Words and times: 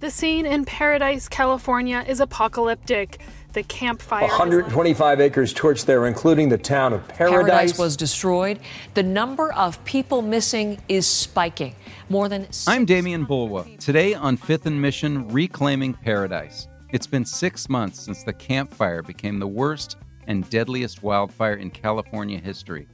The 0.00 0.10
scene 0.10 0.46
in 0.46 0.64
Paradise, 0.64 1.28
California 1.28 2.02
is 2.08 2.20
apocalyptic. 2.20 3.20
The 3.52 3.62
campfire. 3.64 4.22
125 4.22 5.20
acres 5.20 5.52
torched 5.52 5.84
there, 5.84 6.06
including 6.06 6.48
the 6.48 6.56
town 6.56 6.94
of 6.94 7.06
Paradise. 7.06 7.30
Paradise 7.30 7.78
was 7.78 7.98
destroyed. 7.98 8.60
The 8.94 9.02
number 9.02 9.52
of 9.52 9.84
people 9.84 10.22
missing 10.22 10.80
is 10.88 11.06
spiking. 11.06 11.74
More 12.08 12.30
than. 12.30 12.48
I'm 12.66 12.86
Demian 12.86 13.26
Bulwa. 13.26 13.78
Today 13.78 14.14
on 14.14 14.38
Fifth 14.38 14.64
and 14.64 14.80
Mission, 14.80 15.28
Reclaiming 15.28 15.92
Paradise. 15.92 16.66
It's 16.92 17.06
been 17.06 17.26
six 17.26 17.68
months 17.68 18.00
since 18.00 18.22
the 18.22 18.32
Camp 18.32 18.72
Fire 18.72 19.02
became 19.02 19.38
the 19.38 19.48
worst 19.48 19.98
and 20.26 20.48
deadliest 20.48 21.02
wildfire 21.02 21.56
in 21.56 21.70
California 21.70 22.38
history. 22.38 22.88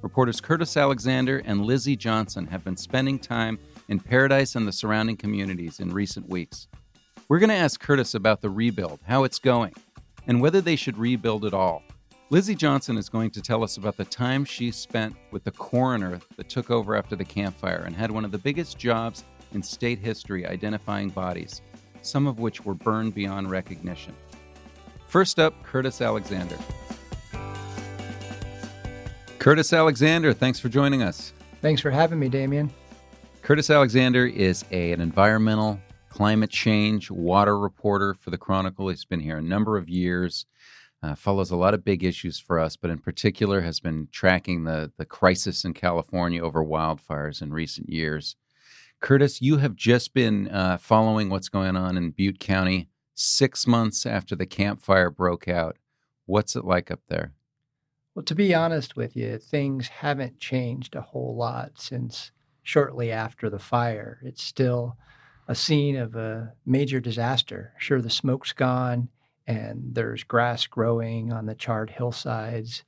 Reporters 0.00 0.40
Curtis 0.40 0.78
Alexander 0.78 1.42
and 1.44 1.66
Lizzie 1.66 1.96
Johnson 1.96 2.46
have 2.46 2.64
been 2.64 2.76
spending 2.76 3.18
time 3.18 3.58
in 3.88 3.98
Paradise 4.00 4.54
and 4.54 4.66
the 4.66 4.72
surrounding 4.72 5.16
communities 5.16 5.80
in 5.80 5.90
recent 5.90 6.28
weeks. 6.28 6.68
We're 7.28 7.38
going 7.38 7.50
to 7.50 7.56
ask 7.56 7.80
Curtis 7.80 8.14
about 8.14 8.40
the 8.40 8.50
rebuild, 8.50 9.00
how 9.06 9.24
it's 9.24 9.38
going, 9.38 9.74
and 10.26 10.40
whether 10.40 10.60
they 10.60 10.76
should 10.76 10.98
rebuild 10.98 11.44
at 11.44 11.54
all. 11.54 11.82
Lizzie 12.30 12.54
Johnson 12.54 12.98
is 12.98 13.08
going 13.08 13.30
to 13.30 13.40
tell 13.40 13.64
us 13.64 13.78
about 13.78 13.96
the 13.96 14.04
time 14.04 14.44
she 14.44 14.70
spent 14.70 15.16
with 15.30 15.44
the 15.44 15.50
coroner 15.50 16.20
that 16.36 16.50
took 16.50 16.70
over 16.70 16.94
after 16.94 17.16
the 17.16 17.24
campfire 17.24 17.84
and 17.86 17.96
had 17.96 18.10
one 18.10 18.24
of 18.24 18.32
the 18.32 18.38
biggest 18.38 18.78
jobs 18.78 19.24
in 19.54 19.62
state 19.62 19.98
history 19.98 20.46
identifying 20.46 21.08
bodies, 21.08 21.62
some 22.02 22.26
of 22.26 22.38
which 22.38 22.64
were 22.64 22.74
burned 22.74 23.14
beyond 23.14 23.50
recognition. 23.50 24.14
First 25.06 25.38
up, 25.38 25.62
Curtis 25.62 26.02
Alexander. 26.02 26.58
Curtis 29.38 29.72
Alexander, 29.72 30.34
thanks 30.34 30.60
for 30.60 30.68
joining 30.68 31.02
us. 31.02 31.32
Thanks 31.62 31.80
for 31.80 31.90
having 31.90 32.18
me, 32.18 32.28
Demian. 32.28 32.68
Curtis 33.48 33.70
Alexander 33.70 34.26
is 34.26 34.62
a, 34.72 34.92
an 34.92 35.00
environmental, 35.00 35.80
climate 36.10 36.50
change, 36.50 37.10
water 37.10 37.58
reporter 37.58 38.12
for 38.12 38.28
the 38.28 38.36
Chronicle. 38.36 38.90
He's 38.90 39.06
been 39.06 39.20
here 39.20 39.38
a 39.38 39.42
number 39.42 39.78
of 39.78 39.88
years, 39.88 40.44
uh, 41.02 41.14
follows 41.14 41.50
a 41.50 41.56
lot 41.56 41.72
of 41.72 41.82
big 41.82 42.04
issues 42.04 42.38
for 42.38 42.58
us, 42.58 42.76
but 42.76 42.90
in 42.90 42.98
particular 42.98 43.62
has 43.62 43.80
been 43.80 44.08
tracking 44.12 44.64
the, 44.64 44.92
the 44.98 45.06
crisis 45.06 45.64
in 45.64 45.72
California 45.72 46.44
over 46.44 46.62
wildfires 46.62 47.40
in 47.40 47.50
recent 47.50 47.88
years. 47.88 48.36
Curtis, 49.00 49.40
you 49.40 49.56
have 49.56 49.74
just 49.74 50.12
been 50.12 50.48
uh, 50.48 50.76
following 50.76 51.30
what's 51.30 51.48
going 51.48 51.74
on 51.74 51.96
in 51.96 52.10
Butte 52.10 52.40
County 52.40 52.90
six 53.14 53.66
months 53.66 54.04
after 54.04 54.36
the 54.36 54.44
Camp 54.44 54.82
Fire 54.82 55.08
broke 55.08 55.48
out. 55.48 55.78
What's 56.26 56.54
it 56.54 56.66
like 56.66 56.90
up 56.90 57.00
there? 57.08 57.32
Well, 58.14 58.26
to 58.26 58.34
be 58.34 58.54
honest 58.54 58.94
with 58.94 59.16
you, 59.16 59.38
things 59.38 59.88
haven't 59.88 60.38
changed 60.38 60.94
a 60.94 61.00
whole 61.00 61.34
lot 61.34 61.80
since 61.80 62.30
shortly 62.68 63.10
after 63.10 63.48
the 63.48 63.58
fire. 63.58 64.20
It's 64.22 64.42
still 64.42 64.98
a 65.48 65.54
scene 65.54 65.96
of 65.96 66.14
a 66.16 66.52
major 66.66 67.00
disaster. 67.00 67.72
Sure, 67.78 68.02
the 68.02 68.10
smoke's 68.10 68.52
gone 68.52 69.08
and 69.46 69.94
there's 69.94 70.22
grass 70.22 70.66
growing 70.66 71.32
on 71.32 71.46
the 71.46 71.54
charred 71.54 71.88
hillsides, 71.88 72.84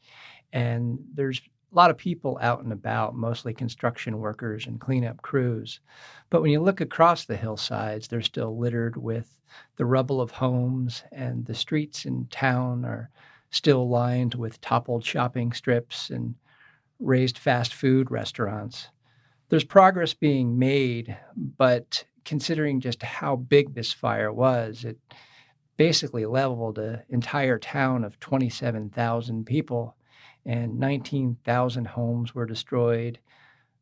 and 0.53 0.98
there's 1.14 1.41
a 1.72 1.75
lot 1.75 1.89
of 1.89 1.97
people 1.97 2.39
out 2.42 2.62
and 2.62 2.75
about, 2.75 3.14
mostly 3.14 3.55
construction 3.55 4.19
workers 4.19 4.67
and 4.67 4.83
cleanup 4.83 5.22
crews. 5.22 5.81
But 6.28 6.42
when 6.42 6.50
you 6.50 6.61
look 6.61 6.83
across 6.83 7.25
the 7.25 7.39
hillsides, 7.39 8.09
they're 8.09 8.20
still 8.20 8.59
littered 8.59 8.98
with 8.98 9.39
the 9.77 9.87
rubble 9.87 10.20
of 10.20 10.33
homes, 10.33 11.05
and 11.11 11.47
the 11.47 11.55
streets 11.55 12.05
in 12.05 12.27
town 12.27 12.84
are 12.84 13.09
still 13.48 13.89
lined 13.89 14.34
with 14.34 14.61
toppled 14.61 15.06
shopping 15.06 15.55
strips 15.55 16.11
and 16.11 16.34
razed 16.98 17.39
fast 17.39 17.72
food 17.72 18.11
restaurants 18.11 18.91
there's 19.51 19.65
progress 19.65 20.15
being 20.15 20.59
made, 20.59 21.17
but 21.37 22.05
considering 22.25 22.81
just 22.81 23.03
how 23.03 23.37
big 23.37 23.75
this 23.75 23.93
fire 23.93 24.33
was, 24.33 24.84
it 24.84 24.98
basically 25.77 26.25
leveled 26.25 26.79
an 26.79 27.03
entire 27.09 27.59
town 27.59 28.05
of 28.05 28.21
27,000 28.21 29.45
people, 29.45 29.97
and 30.47 30.78
19,000 30.78 31.87
homes 31.87 32.34
were 32.34 32.47
destroyed. 32.47 33.19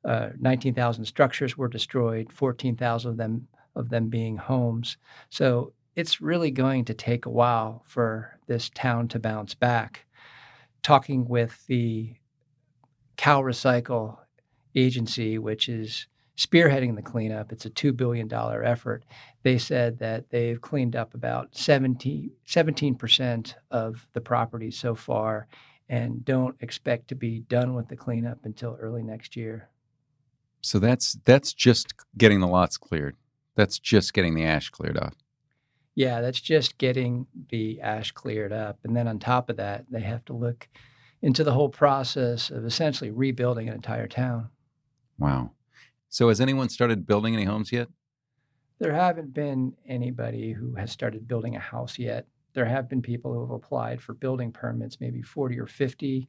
Uh, 0.05 0.31
19,000 0.41 1.05
structures 1.05 1.59
were 1.59 1.69
destroyed, 1.69 2.33
14,000 2.33 3.11
of 3.11 3.17
them 3.17 3.49
of 3.77 3.91
them 3.91 4.09
being 4.09 4.37
homes. 4.37 4.97
So 5.31 5.73
it's 5.95 6.21
really 6.21 6.51
going 6.51 6.85
to 6.87 6.95
take 6.95 7.27
a 7.27 7.31
while 7.31 7.85
for 7.87 8.39
this 8.47 8.71
town 8.75 9.07
to 9.09 9.21
bounce 9.21 9.55
back. 9.55 10.05
Talking 10.83 11.29
with 11.29 11.65
the 11.67 12.15
Cal 13.17 13.43
Recycle 13.43 14.19
agency, 14.75 15.39
which 15.39 15.69
is 15.69 16.07
spearheading 16.37 16.95
the 16.95 17.03
cleanup. 17.03 17.51
It's 17.51 17.67
a 17.67 17.71
$2 17.71 17.97
billion 17.97 18.33
effort. 18.33 19.05
They 19.43 19.59
said 19.59 19.99
that 19.99 20.31
they've 20.31 20.61
cleaned 20.61 20.95
up 20.95 21.15
about 21.15 21.57
17, 21.57 22.31
17% 22.47 23.55
of 23.71 24.07
the 24.13 24.21
property 24.21 24.71
so 24.71 24.95
far 24.95 25.49
and 25.89 26.25
don't 26.25 26.57
expect 26.61 27.09
to 27.09 27.15
be 27.15 27.41
done 27.41 27.75
with 27.75 27.89
the 27.89 27.97
cleanup 27.97 28.39
until 28.45 28.77
early 28.81 29.03
next 29.03 29.37
year. 29.37 29.69
So 30.61 30.79
that's 30.79 31.17
that's 31.25 31.53
just 31.53 31.95
getting 32.17 32.41
the 32.41 32.47
lots 32.47 32.77
cleared. 32.77 33.17
That's 33.55 33.79
just 33.79 34.13
getting 34.13 34.35
the 34.35 34.45
ash 34.45 34.71
cleared 34.71 34.99
off. 34.99 35.15
Yeah, 35.95 36.21
that's 36.21 36.41
just 36.41 36.79
getting 36.79 37.27
the 37.49 37.81
ash 37.81 38.13
cleared 38.13 38.53
up. 38.53 38.79
And 38.85 38.95
then 38.95 39.09
on 39.09 39.19
top 39.19 39.51
of 39.51 39.57
that, 39.57 39.87
they 39.91 40.01
have 40.01 40.25
to 40.27 40.33
look 40.33 40.69
into 41.23 41.43
the 41.43 41.53
whole 41.53 41.69
process 41.69 42.51
of 42.51 42.65
essentially 42.65 43.11
rebuilding 43.11 43.69
an 43.69 43.75
entire 43.75 44.07
town. 44.07 44.51
Wow. 45.19 45.53
So 46.09 46.29
has 46.29 46.41
anyone 46.41 46.69
started 46.69 47.07
building 47.07 47.35
any 47.35 47.45
homes 47.45 47.73
yet? 47.73 47.89
There 48.79 48.95
haven't 48.95 49.35
been 49.35 49.75
anybody 49.87 50.53
who 50.53 50.75
has 50.75 50.93
started 50.93 51.27
building 51.27 51.57
a 51.57 51.61
house 51.61 51.99
yet. 51.99 52.27
There 52.55 52.65
have 52.65 52.89
been 52.89 53.03
people 53.03 53.33
who 53.33 53.41
have 53.41 53.51
applied 53.51 54.01
for 54.01 54.15
building 54.15 54.53
permits, 54.53 55.01
maybe 55.01 55.21
40 55.21 55.59
or 55.59 55.67
50, 55.67 56.29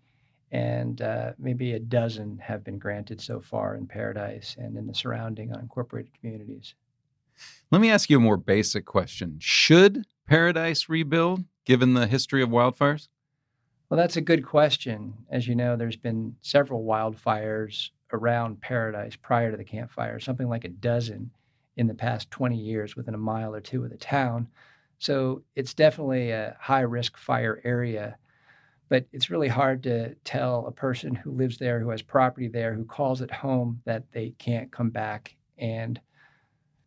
and 0.52 1.02
uh, 1.02 1.34
maybe 1.38 1.74
a 1.74 1.80
dozen 1.80 2.40
have 2.40 2.64
been 2.64 2.80
granted 2.80 3.22
so 3.22 3.40
far 3.40 3.76
in 3.76 3.86
Paradise 3.86 4.56
and 4.58 4.78
in 4.78 4.88
the 4.88 4.96
surrounding 4.96 5.50
unincorporated 5.50 6.10
communities. 6.20 6.74
Let 7.72 7.82
me 7.82 7.92
ask 7.92 8.10
you 8.10 8.18
a 8.18 8.22
more 8.22 8.38
basic 8.38 8.86
question. 8.86 9.38
Should 9.40 10.06
Paradise 10.28 10.90
rebuild 10.90 11.44
given 11.66 11.94
the 11.94 12.08
history 12.08 12.42
of 12.42 12.50
wildfires? 12.50 13.08
Well, 13.90 13.98
that's 13.98 14.18
a 14.18 14.22
good 14.22 14.46
question. 14.46 15.14
As 15.32 15.48
you 15.48 15.56
know, 15.56 15.76
there's 15.76 15.96
been 15.96 16.36
several 16.42 16.84
wildfires 16.84 17.92
around 18.12 18.62
Paradise 18.62 19.16
prior 19.16 19.52
to 19.52 19.58
the 19.58 19.64
campfire, 19.64 20.20
something 20.20 20.50
like 20.50 20.66
a 20.66 20.70
dozen 20.70 21.32
in 21.78 21.88
the 21.88 21.94
past 21.94 22.30
20 22.32 22.58
years 22.58 22.96
within 22.96 23.14
a 23.14 23.18
mile 23.18 23.56
or 23.56 23.62
two 23.62 23.84
of 23.84 23.90
the 23.90 23.98
town. 23.98 24.48
So 24.98 25.44
it's 25.56 25.74
definitely 25.74 26.32
a 26.32 26.58
high 26.60 26.82
risk 26.82 27.18
fire 27.18 27.62
area. 27.64 28.18
But 28.90 29.06
it's 29.14 29.30
really 29.30 29.48
hard 29.48 29.84
to 29.84 30.16
tell 30.26 30.66
a 30.66 30.72
person 30.72 31.14
who 31.16 31.32
lives 31.32 31.58
there, 31.58 31.80
who 31.80 31.90
has 31.92 32.02
property 32.02 32.48
there, 32.48 32.74
who 32.74 32.86
calls 32.86 33.22
it 33.22 33.32
home, 33.32 33.82
that 33.86 34.12
they 34.12 34.32
can't 34.40 34.72
come 34.72 34.90
back 34.90 35.36
and 35.58 36.02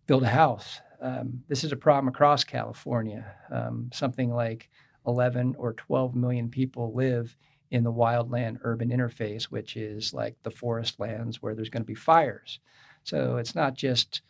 build 0.06 0.24
a 0.24 0.28
house. 0.28 0.80
Um, 1.00 1.42
this 1.48 1.64
is 1.64 1.72
a 1.72 1.76
problem 1.76 2.08
across 2.08 2.44
California. 2.44 3.24
Um, 3.50 3.88
something 3.92 4.32
like 4.32 4.68
11 5.06 5.54
or 5.58 5.74
12 5.74 6.14
million 6.14 6.48
people 6.48 6.92
live 6.94 7.36
in 7.72 7.84
the 7.84 7.92
wildland 7.92 8.58
urban 8.62 8.90
interface, 8.90 9.44
which 9.44 9.78
is 9.78 10.12
like 10.12 10.36
the 10.42 10.50
forest 10.50 11.00
lands 11.00 11.40
where 11.40 11.54
there's 11.54 11.70
going 11.70 11.82
to 11.82 11.86
be 11.86 11.94
fires. 11.94 12.60
So 13.02 13.38
it's 13.38 13.54
not 13.54 13.74
just 13.74 14.20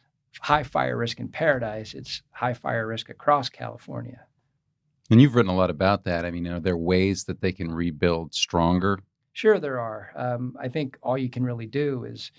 high 0.40 0.62
fire 0.62 0.96
risk 0.96 1.18
in 1.18 1.28
paradise, 1.28 1.92
it's 1.92 2.22
high 2.30 2.54
fire 2.54 2.86
risk 2.86 3.10
across 3.10 3.48
California. 3.48 4.26
And 5.10 5.20
you've 5.20 5.34
written 5.34 5.50
a 5.50 5.56
lot 5.56 5.70
about 5.70 6.04
that. 6.04 6.24
I 6.24 6.30
mean, 6.30 6.46
are 6.46 6.60
there 6.60 6.76
ways 6.76 7.24
that 7.24 7.40
they 7.40 7.50
can 7.50 7.70
rebuild 7.72 8.32
stronger? 8.32 9.00
Sure, 9.32 9.58
there 9.58 9.80
are. 9.80 10.12
Um, 10.14 10.56
I 10.60 10.68
think 10.68 10.96
all 11.02 11.18
you 11.18 11.28
can 11.28 11.42
really 11.42 11.66
do 11.66 12.04
is 12.04 12.30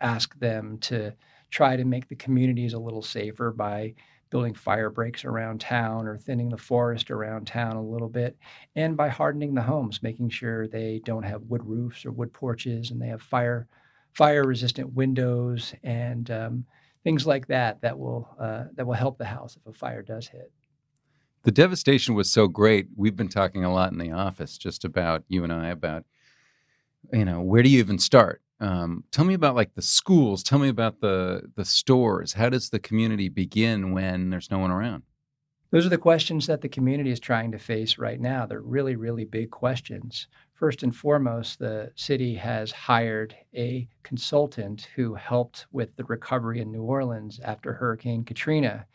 ask 0.00 0.38
them 0.38 0.78
to 0.82 1.14
try 1.50 1.74
to 1.74 1.84
make 1.84 2.08
the 2.08 2.14
communities 2.14 2.74
a 2.74 2.78
little 2.78 3.02
safer 3.02 3.50
by 3.50 3.94
building 4.34 4.52
fire 4.52 4.90
breaks 4.90 5.24
around 5.24 5.60
town 5.60 6.08
or 6.08 6.18
thinning 6.18 6.48
the 6.48 6.56
forest 6.56 7.08
around 7.12 7.46
town 7.46 7.76
a 7.76 7.80
little 7.80 8.08
bit, 8.08 8.36
and 8.74 8.96
by 8.96 9.08
hardening 9.08 9.54
the 9.54 9.62
homes, 9.62 10.02
making 10.02 10.28
sure 10.28 10.66
they 10.66 11.00
don't 11.04 11.22
have 11.22 11.40
wood 11.42 11.64
roofs 11.64 12.04
or 12.04 12.10
wood 12.10 12.32
porches 12.32 12.90
and 12.90 13.00
they 13.00 13.06
have 13.06 13.22
fire 13.22 13.68
fire 14.12 14.42
resistant 14.42 14.92
windows 14.92 15.72
and 15.84 16.32
um, 16.32 16.66
things 17.04 17.28
like 17.28 17.46
that 17.46 17.80
that 17.80 17.96
will 17.96 18.28
uh, 18.40 18.64
that 18.74 18.84
will 18.84 18.94
help 18.94 19.18
the 19.18 19.24
house 19.24 19.56
if 19.56 19.72
a 19.72 19.72
fire 19.72 20.02
does 20.02 20.26
hit. 20.26 20.50
The 21.44 21.52
devastation 21.52 22.16
was 22.16 22.28
so 22.28 22.48
great. 22.48 22.88
We've 22.96 23.14
been 23.14 23.28
talking 23.28 23.64
a 23.64 23.72
lot 23.72 23.92
in 23.92 23.98
the 23.98 24.10
office 24.10 24.58
just 24.58 24.84
about 24.84 25.22
you 25.28 25.44
and 25.44 25.52
I 25.52 25.68
about 25.68 26.06
you 27.12 27.24
know 27.24 27.40
where 27.40 27.62
do 27.62 27.68
you 27.68 27.78
even 27.78 28.00
start 28.00 28.42
um, 28.60 29.04
tell 29.10 29.24
me 29.24 29.34
about 29.34 29.54
like 29.54 29.74
the 29.74 29.82
schools. 29.82 30.42
Tell 30.42 30.58
me 30.58 30.68
about 30.68 31.00
the 31.00 31.50
the 31.56 31.64
stores. 31.64 32.32
How 32.32 32.48
does 32.48 32.70
the 32.70 32.78
community 32.78 33.28
begin 33.28 33.92
when 33.92 34.30
there's 34.30 34.50
no 34.50 34.58
one 34.58 34.70
around? 34.70 35.02
Those 35.70 35.86
are 35.86 35.90
the 35.90 35.98
questions 35.98 36.46
that 36.46 36.60
the 36.60 36.68
community 36.68 37.10
is 37.10 37.18
trying 37.18 37.50
to 37.50 37.58
face 37.58 37.98
right 37.98 38.20
now. 38.20 38.46
They're 38.46 38.60
really, 38.60 38.94
really 38.94 39.24
big 39.24 39.50
questions. 39.50 40.28
First 40.54 40.84
and 40.84 40.94
foremost, 40.94 41.58
the 41.58 41.90
city 41.96 42.36
has 42.36 42.70
hired 42.70 43.34
a 43.56 43.88
consultant 44.04 44.86
who 44.94 45.14
helped 45.14 45.66
with 45.72 45.96
the 45.96 46.04
recovery 46.04 46.60
in 46.60 46.70
New 46.70 46.84
Orleans 46.84 47.40
after 47.42 47.72
Hurricane 47.72 48.22
Katrina. 48.24 48.86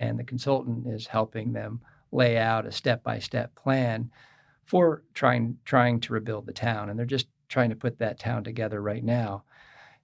And 0.00 0.18
the 0.18 0.24
consultant 0.24 0.86
is 0.86 1.06
helping 1.06 1.52
them 1.52 1.82
lay 2.12 2.38
out 2.38 2.64
a 2.64 2.72
step 2.72 3.02
by 3.02 3.18
step 3.18 3.54
plan 3.54 4.10
for 4.64 5.02
trying 5.12 5.58
trying 5.66 6.00
to 6.00 6.14
rebuild 6.14 6.46
the 6.46 6.52
town. 6.54 6.88
And 6.88 6.98
they're 6.98 7.04
just 7.04 7.26
trying 7.52 7.70
to 7.70 7.76
put 7.76 7.98
that 7.98 8.18
town 8.18 8.42
together 8.42 8.80
right 8.80 9.04
now. 9.04 9.44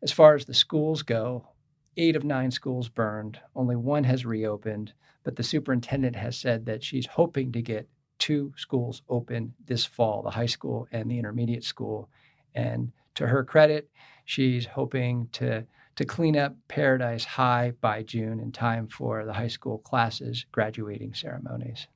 As 0.03 0.13
far 0.13 0.35
as 0.35 0.45
the 0.45 0.55
schools 0.55 1.03
go, 1.03 1.49
eight 1.97 2.15
of 2.15 2.23
nine 2.23 2.51
schools 2.51 2.89
burned. 2.89 3.41
Only 3.57 3.75
one 3.75 4.05
has 4.05 4.27
reopened, 4.27 4.93
but 5.25 5.35
the 5.35 5.43
superintendent 5.43 6.15
has 6.15 6.37
said 6.37 6.67
that 6.67 6.85
she's 6.85 7.07
hoping 7.07 7.51
to 7.53 7.63
get 7.63 7.89
two 8.19 8.53
schools 8.57 9.03
open 9.09 9.55
this 9.67 9.85
fall 9.85 10.23
the 10.23 10.31
high 10.31 10.47
school 10.47 10.87
and 10.93 11.11
the 11.11 11.19
intermediate 11.19 11.65
school. 11.65 12.11
And 12.55 12.93
to 13.15 13.27
her 13.27 13.45
credit, 13.45 13.89
she's 14.25 14.67
hoping 14.67 15.29
to, 15.33 15.65
to 15.97 16.05
clean 16.05 16.37
up 16.37 16.55
Paradise 16.69 17.25
High 17.25 17.73
by 17.81 18.03
June 18.03 18.41
in 18.41 18.53
time 18.53 18.89
for 18.89 19.25
the 19.25 19.33
high 19.33 19.49
school 19.49 19.79
classes 19.79 20.45
graduating 20.53 21.15
ceremonies. 21.15 21.89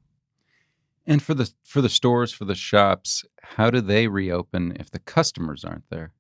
And 1.07 1.23
for 1.23 1.35
the 1.35 1.53
for 1.65 1.81
the 1.81 1.89
stores, 1.89 2.33
for 2.33 2.45
the 2.45 2.55
shops, 2.55 3.25
how 3.43 3.71
do 3.71 3.81
they 3.81 4.09
reopen 4.09 4.77
if 4.79 4.91
the 4.91 4.99
customers 4.99 5.65
aren't 5.65 5.89
there? 5.91 6.13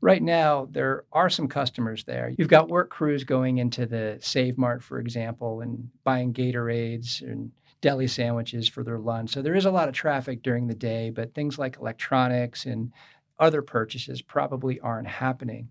Right 0.00 0.22
now, 0.22 0.68
there 0.70 1.04
are 1.12 1.28
some 1.28 1.48
customers 1.48 2.04
there. 2.04 2.32
You've 2.36 2.48
got 2.48 2.68
work 2.68 2.88
crews 2.88 3.24
going 3.24 3.58
into 3.58 3.84
the 3.84 4.18
Save 4.20 4.56
Mart, 4.56 4.82
for 4.82 5.00
example, 5.00 5.60
and 5.60 5.90
buying 6.04 6.32
Gatorades 6.32 7.20
and 7.20 7.50
deli 7.80 8.06
sandwiches 8.06 8.68
for 8.68 8.84
their 8.84 8.98
lunch. 8.98 9.30
So 9.30 9.42
there 9.42 9.54
is 9.54 9.64
a 9.64 9.70
lot 9.70 9.88
of 9.88 9.94
traffic 9.94 10.42
during 10.42 10.66
the 10.66 10.74
day, 10.74 11.10
but 11.10 11.34
things 11.34 11.58
like 11.58 11.78
electronics 11.78 12.64
and 12.64 12.92
other 13.38 13.62
purchases 13.62 14.22
probably 14.22 14.78
aren't 14.80 15.08
happening. 15.08 15.70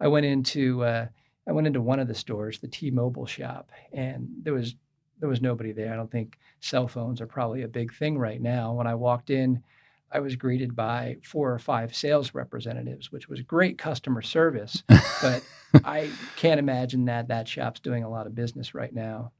I 0.00 0.08
went 0.08 0.26
into 0.26 0.84
uh, 0.84 1.06
I 1.46 1.52
went 1.52 1.66
into 1.66 1.80
one 1.80 1.98
of 1.98 2.08
the 2.08 2.14
stores, 2.14 2.58
the 2.58 2.68
T-Mobile 2.68 3.26
shop, 3.26 3.70
and 3.92 4.28
there 4.42 4.54
was 4.54 4.74
there 5.20 5.28
was 5.28 5.40
nobody 5.40 5.72
there. 5.72 5.92
I 5.92 5.96
don't 5.96 6.10
think 6.10 6.38
cell 6.60 6.88
phones 6.88 7.20
are 7.20 7.26
probably 7.26 7.62
a 7.62 7.68
big 7.68 7.94
thing 7.94 8.18
right 8.18 8.40
now. 8.40 8.72
When 8.72 8.86
I 8.86 8.94
walked 8.94 9.30
in, 9.30 9.62
I 10.12 10.20
was 10.20 10.36
greeted 10.36 10.76
by 10.76 11.16
four 11.24 11.52
or 11.52 11.58
five 11.58 11.94
sales 11.94 12.34
representatives, 12.34 13.10
which 13.10 13.28
was 13.28 13.42
great 13.42 13.78
customer 13.78 14.22
service. 14.22 14.82
but 15.20 15.42
I 15.84 16.10
can't 16.36 16.60
imagine 16.60 17.06
that 17.06 17.28
that 17.28 17.48
shop's 17.48 17.80
doing 17.80 18.04
a 18.04 18.08
lot 18.08 18.26
of 18.26 18.34
business 18.34 18.74
right 18.74 18.94
now. 18.94 19.32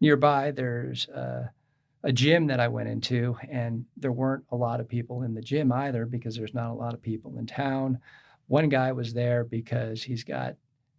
Nearby, 0.00 0.50
there's 0.50 1.08
uh, 1.08 1.48
a 2.04 2.12
gym 2.12 2.46
that 2.48 2.60
I 2.60 2.68
went 2.68 2.88
into, 2.88 3.36
and 3.50 3.84
there 3.96 4.12
weren't 4.12 4.44
a 4.50 4.56
lot 4.56 4.80
of 4.80 4.88
people 4.88 5.22
in 5.22 5.34
the 5.34 5.40
gym 5.42 5.72
either 5.72 6.06
because 6.06 6.36
there's 6.36 6.54
not 6.54 6.70
a 6.70 6.74
lot 6.74 6.94
of 6.94 7.02
people 7.02 7.38
in 7.38 7.46
town. 7.46 7.98
One 8.48 8.68
guy 8.68 8.92
was 8.92 9.12
there 9.12 9.44
because 9.44 10.02
he's 10.02 10.24
got 10.24 10.56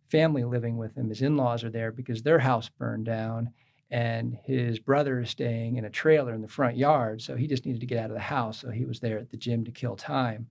family 0.10 0.44
living 0.44 0.78
with 0.78 0.96
him. 0.96 1.10
His 1.10 1.22
in 1.22 1.38
laws 1.38 1.64
are 1.64 1.70
there 1.70 1.92
because 1.92 2.22
their 2.22 2.40
house 2.40 2.70
burned 2.70 3.06
down 3.06 3.52
and 3.94 4.40
his 4.44 4.80
brother 4.80 5.20
is 5.20 5.30
staying 5.30 5.76
in 5.76 5.86
a 5.86 5.90
trailer 5.90 6.34
in 6.34 6.42
the 6.42 6.48
front 6.48 6.76
yard. 6.76 7.22
So 7.22 7.36
he 7.36 7.46
just 7.46 7.64
needed 7.64 7.80
to 7.82 7.86
get 7.86 8.00
out 8.00 8.10
of 8.10 8.16
the 8.16 8.22
house. 8.22 8.58
So 8.58 8.72
he 8.72 8.86
was 8.86 9.00
there 9.00 9.20
at 9.20 9.30
the 9.30 9.38
gym 9.38 9.64
to 9.66 9.72
kill 9.72 9.96
time. 9.96 10.48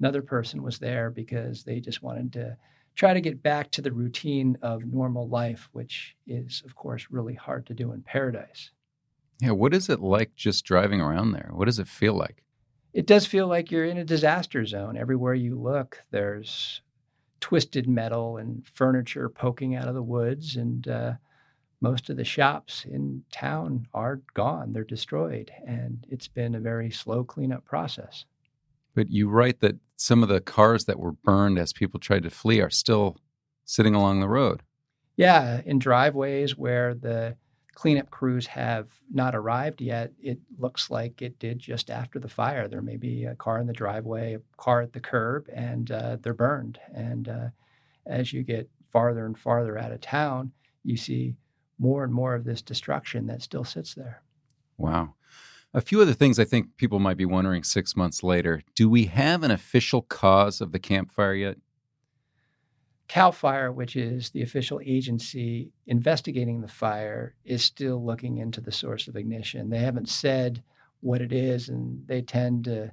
Another 0.00 0.22
person 0.22 0.60
was 0.60 0.80
there 0.80 1.08
because 1.08 1.62
they 1.62 1.78
just 1.78 2.02
wanted 2.02 2.32
to 2.32 2.56
try 2.96 3.14
to 3.14 3.20
get 3.20 3.44
back 3.44 3.70
to 3.70 3.80
the 3.80 3.92
routine 3.92 4.58
of 4.60 4.86
normal 4.86 5.28
life, 5.28 5.68
which 5.70 6.16
is, 6.26 6.64
of 6.66 6.74
course, 6.74 7.06
really 7.10 7.34
hard 7.34 7.64
to 7.66 7.74
do 7.74 7.92
in 7.92 8.02
paradise. 8.02 8.72
Yeah. 9.40 9.52
What 9.52 9.72
is 9.72 9.88
it 9.88 10.00
like 10.00 10.34
just 10.34 10.64
driving 10.64 11.00
around 11.00 11.30
there? 11.30 11.50
What 11.52 11.66
does 11.66 11.78
it 11.78 11.86
feel 11.86 12.14
like? 12.14 12.42
It 12.92 13.06
does 13.06 13.24
feel 13.24 13.46
like 13.46 13.70
you're 13.70 13.84
in 13.84 13.98
a 13.98 14.04
disaster 14.04 14.66
zone. 14.66 14.96
Everywhere 14.96 15.34
you 15.34 15.56
look, 15.56 16.02
there's 16.10 16.82
twisted 17.38 17.88
metal 17.88 18.36
and 18.38 18.66
furniture 18.66 19.28
poking 19.28 19.76
out 19.76 19.86
of 19.86 19.94
the 19.94 20.02
woods. 20.02 20.56
And, 20.56 20.88
uh, 20.88 21.12
most 21.80 22.10
of 22.10 22.16
the 22.16 22.24
shops 22.24 22.84
in 22.84 23.22
town 23.32 23.86
are 23.94 24.20
gone, 24.34 24.72
they're 24.72 24.84
destroyed. 24.84 25.50
And 25.66 26.06
it's 26.08 26.28
been 26.28 26.54
a 26.54 26.60
very 26.60 26.90
slow 26.90 27.24
cleanup 27.24 27.64
process. 27.64 28.24
But 28.94 29.10
you 29.10 29.28
write 29.28 29.60
that 29.60 29.76
some 29.96 30.22
of 30.22 30.28
the 30.28 30.40
cars 30.40 30.84
that 30.86 30.98
were 30.98 31.12
burned 31.12 31.58
as 31.58 31.72
people 31.72 32.00
tried 32.00 32.24
to 32.24 32.30
flee 32.30 32.60
are 32.60 32.70
still 32.70 33.16
sitting 33.64 33.94
along 33.94 34.20
the 34.20 34.28
road. 34.28 34.62
Yeah, 35.16 35.60
in 35.64 35.78
driveways 35.78 36.56
where 36.56 36.94
the 36.94 37.36
cleanup 37.74 38.10
crews 38.10 38.46
have 38.46 38.88
not 39.12 39.34
arrived 39.34 39.80
yet, 39.80 40.12
it 40.20 40.38
looks 40.58 40.90
like 40.90 41.22
it 41.22 41.38
did 41.38 41.58
just 41.58 41.90
after 41.90 42.18
the 42.18 42.28
fire. 42.28 42.68
There 42.68 42.82
may 42.82 42.96
be 42.96 43.24
a 43.24 43.36
car 43.36 43.58
in 43.58 43.66
the 43.66 43.72
driveway, 43.72 44.34
a 44.34 44.40
car 44.56 44.82
at 44.82 44.92
the 44.92 45.00
curb, 45.00 45.48
and 45.52 45.90
uh, 45.90 46.16
they're 46.20 46.34
burned. 46.34 46.78
And 46.94 47.28
uh, 47.28 47.48
as 48.06 48.32
you 48.32 48.42
get 48.42 48.68
farther 48.90 49.24
and 49.24 49.38
farther 49.38 49.78
out 49.78 49.92
of 49.92 50.00
town, 50.00 50.52
you 50.84 50.96
see 50.96 51.36
more 51.80 52.04
and 52.04 52.12
more 52.12 52.34
of 52.34 52.44
this 52.44 52.62
destruction 52.62 53.26
that 53.26 53.42
still 53.42 53.64
sits 53.64 53.94
there. 53.94 54.22
Wow. 54.76 55.14
A 55.72 55.80
few 55.80 56.00
other 56.02 56.12
things 56.12 56.38
I 56.38 56.44
think 56.44 56.76
people 56.76 56.98
might 56.98 57.16
be 57.16 57.24
wondering 57.24 57.64
six 57.64 57.96
months 57.96 58.22
later. 58.22 58.62
Do 58.74 58.88
we 58.88 59.06
have 59.06 59.42
an 59.42 59.50
official 59.50 60.02
cause 60.02 60.60
of 60.60 60.72
the 60.72 60.78
campfire 60.78 61.34
yet? 61.34 61.56
CAL 63.08 63.32
FIRE, 63.32 63.72
which 63.72 63.96
is 63.96 64.30
the 64.30 64.42
official 64.42 64.80
agency 64.84 65.72
investigating 65.86 66.60
the 66.60 66.68
fire, 66.68 67.34
is 67.44 67.64
still 67.64 68.04
looking 68.04 68.38
into 68.38 68.60
the 68.60 68.70
source 68.70 69.08
of 69.08 69.16
ignition. 69.16 69.70
They 69.70 69.78
haven't 69.78 70.08
said 70.08 70.62
what 71.00 71.20
it 71.20 71.32
is, 71.32 71.68
and 71.68 72.06
they 72.06 72.22
tend 72.22 72.66
to 72.66 72.92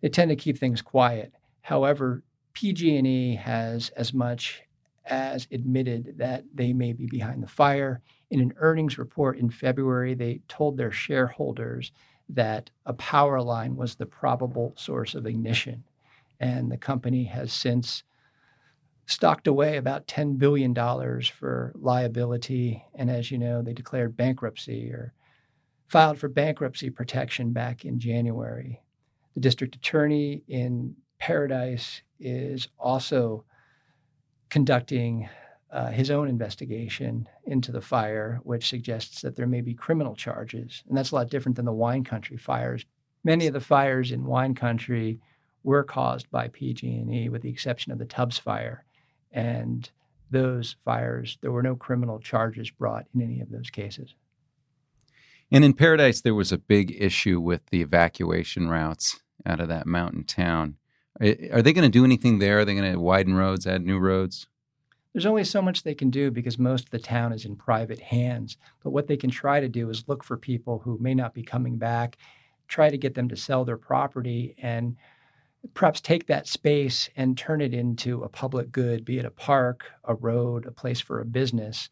they 0.00 0.08
tend 0.08 0.30
to 0.30 0.36
keep 0.36 0.58
things 0.58 0.82
quiet. 0.82 1.32
However, 1.62 2.24
PG&E 2.54 3.36
has 3.36 3.90
as 3.90 4.12
much 4.12 4.63
as 5.06 5.46
admitted 5.50 6.14
that 6.18 6.44
they 6.54 6.72
may 6.72 6.92
be 6.92 7.06
behind 7.06 7.42
the 7.42 7.48
fire. 7.48 8.00
In 8.30 8.40
an 8.40 8.54
earnings 8.56 8.98
report 8.98 9.38
in 9.38 9.50
February, 9.50 10.14
they 10.14 10.40
told 10.48 10.76
their 10.76 10.92
shareholders 10.92 11.92
that 12.28 12.70
a 12.86 12.94
power 12.94 13.40
line 13.42 13.76
was 13.76 13.94
the 13.94 14.06
probable 14.06 14.72
source 14.76 15.14
of 15.14 15.26
ignition. 15.26 15.84
And 16.40 16.70
the 16.70 16.78
company 16.78 17.24
has 17.24 17.52
since 17.52 18.02
stocked 19.06 19.46
away 19.46 19.76
about 19.76 20.06
$10 20.06 20.38
billion 20.38 20.74
for 20.74 21.72
liability. 21.76 22.82
And 22.94 23.10
as 23.10 23.30
you 23.30 23.38
know, 23.38 23.62
they 23.62 23.74
declared 23.74 24.16
bankruptcy 24.16 24.90
or 24.90 25.12
filed 25.86 26.18
for 26.18 26.28
bankruptcy 26.28 26.90
protection 26.90 27.52
back 27.52 27.84
in 27.84 27.98
January. 27.98 28.80
The 29.34 29.40
district 29.40 29.76
attorney 29.76 30.42
in 30.48 30.96
Paradise 31.18 32.02
is 32.18 32.68
also 32.78 33.44
conducting 34.54 35.28
uh, 35.72 35.88
his 35.88 36.12
own 36.12 36.28
investigation 36.28 37.28
into 37.44 37.72
the 37.72 37.80
fire, 37.80 38.38
which 38.44 38.68
suggests 38.68 39.20
that 39.20 39.34
there 39.34 39.48
may 39.48 39.60
be 39.60 39.74
criminal 39.74 40.14
charges. 40.14 40.84
And 40.88 40.96
that's 40.96 41.10
a 41.10 41.16
lot 41.16 41.28
different 41.28 41.56
than 41.56 41.64
the 41.64 41.72
wine 41.72 42.04
country 42.04 42.36
fires. 42.36 42.86
Many 43.24 43.48
of 43.48 43.52
the 43.52 43.58
fires 43.58 44.12
in 44.12 44.22
wine 44.22 44.54
country 44.54 45.18
were 45.64 45.82
caused 45.82 46.30
by 46.30 46.46
PG&E, 46.46 47.28
with 47.30 47.42
the 47.42 47.48
exception 47.48 47.90
of 47.90 47.98
the 47.98 48.04
Tubbs 48.04 48.38
fire. 48.38 48.84
And 49.32 49.90
those 50.30 50.76
fires, 50.84 51.36
there 51.40 51.50
were 51.50 51.64
no 51.64 51.74
criminal 51.74 52.20
charges 52.20 52.70
brought 52.70 53.06
in 53.12 53.22
any 53.22 53.40
of 53.40 53.50
those 53.50 53.70
cases. 53.70 54.14
And 55.50 55.64
in 55.64 55.72
Paradise, 55.72 56.20
there 56.20 56.32
was 56.32 56.52
a 56.52 56.58
big 56.58 56.94
issue 56.96 57.40
with 57.40 57.66
the 57.72 57.82
evacuation 57.82 58.68
routes 58.68 59.20
out 59.44 59.58
of 59.58 59.66
that 59.66 59.88
mountain 59.88 60.22
town. 60.22 60.76
Are 61.20 61.62
they 61.62 61.72
going 61.72 61.84
to 61.84 61.88
do 61.88 62.04
anything 62.04 62.38
there? 62.38 62.60
Are 62.60 62.64
they 62.64 62.74
going 62.74 62.92
to 62.92 63.00
widen 63.00 63.34
roads, 63.34 63.66
add 63.66 63.84
new 63.84 63.98
roads? 63.98 64.46
There's 65.12 65.26
only 65.26 65.44
so 65.44 65.62
much 65.62 65.84
they 65.84 65.94
can 65.94 66.10
do 66.10 66.32
because 66.32 66.58
most 66.58 66.86
of 66.86 66.90
the 66.90 66.98
town 66.98 67.32
is 67.32 67.44
in 67.44 67.54
private 67.54 68.00
hands. 68.00 68.56
But 68.82 68.90
what 68.90 69.06
they 69.06 69.16
can 69.16 69.30
try 69.30 69.60
to 69.60 69.68
do 69.68 69.88
is 69.88 70.08
look 70.08 70.24
for 70.24 70.36
people 70.36 70.80
who 70.80 70.98
may 71.00 71.14
not 71.14 71.34
be 71.34 71.44
coming 71.44 71.78
back, 71.78 72.16
try 72.66 72.90
to 72.90 72.98
get 72.98 73.14
them 73.14 73.28
to 73.28 73.36
sell 73.36 73.64
their 73.64 73.76
property, 73.76 74.56
and 74.58 74.96
perhaps 75.72 76.00
take 76.00 76.26
that 76.26 76.48
space 76.48 77.08
and 77.16 77.38
turn 77.38 77.60
it 77.60 77.72
into 77.72 78.22
a 78.22 78.28
public 78.28 78.72
good, 78.72 79.04
be 79.04 79.18
it 79.18 79.24
a 79.24 79.30
park, 79.30 79.86
a 80.02 80.14
road, 80.14 80.66
a 80.66 80.72
place 80.72 81.00
for 81.00 81.20
a 81.20 81.24
business. 81.24 81.90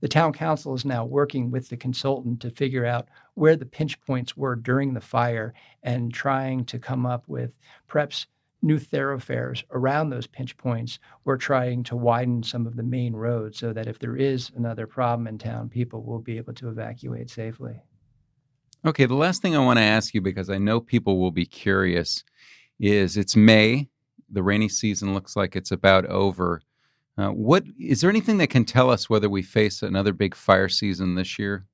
The 0.00 0.08
town 0.08 0.34
council 0.34 0.74
is 0.74 0.84
now 0.84 1.06
working 1.06 1.50
with 1.50 1.70
the 1.70 1.78
consultant 1.78 2.40
to 2.40 2.50
figure 2.50 2.84
out 2.84 3.08
where 3.32 3.56
the 3.56 3.64
pinch 3.64 3.98
points 4.02 4.36
were 4.36 4.54
during 4.54 4.92
the 4.92 5.00
fire 5.00 5.54
and 5.82 6.12
trying 6.12 6.66
to 6.66 6.78
come 6.78 7.06
up 7.06 7.24
with 7.26 7.56
perhaps 7.88 8.26
new 8.64 8.78
thoroughfares 8.78 9.62
around 9.70 10.10
those 10.10 10.26
pinch 10.26 10.56
points. 10.56 10.98
We're 11.24 11.36
trying 11.36 11.84
to 11.84 11.96
widen 11.96 12.42
some 12.42 12.66
of 12.66 12.76
the 12.76 12.82
main 12.82 13.12
roads 13.12 13.58
so 13.58 13.72
that 13.72 13.86
if 13.86 13.98
there 13.98 14.16
is 14.16 14.50
another 14.56 14.86
problem 14.86 15.26
in 15.26 15.38
town, 15.38 15.68
people 15.68 16.02
will 16.02 16.18
be 16.18 16.38
able 16.38 16.54
to 16.54 16.68
evacuate 16.68 17.30
safely. 17.30 17.82
Okay, 18.86 19.06
the 19.06 19.14
last 19.14 19.40
thing 19.40 19.54
I 19.54 19.64
want 19.64 19.78
to 19.78 19.84
ask 19.84 20.14
you, 20.14 20.20
because 20.20 20.50
I 20.50 20.58
know 20.58 20.80
people 20.80 21.18
will 21.18 21.30
be 21.30 21.46
curious, 21.46 22.24
is 22.80 23.16
it's 23.16 23.36
May. 23.36 23.88
The 24.30 24.42
rainy 24.42 24.68
season 24.68 25.14
looks 25.14 25.36
like 25.36 25.54
it's 25.54 25.70
about 25.70 26.06
over. 26.06 26.60
Uh, 27.16 27.28
what 27.28 27.64
is 27.78 28.00
there 28.00 28.10
anything 28.10 28.38
that 28.38 28.50
can 28.50 28.64
tell 28.64 28.90
us 28.90 29.08
whether 29.08 29.28
we 29.28 29.42
face 29.42 29.82
another 29.82 30.12
big 30.12 30.34
fire 30.34 30.68
season 30.68 31.14
this 31.14 31.38
year? 31.38 31.66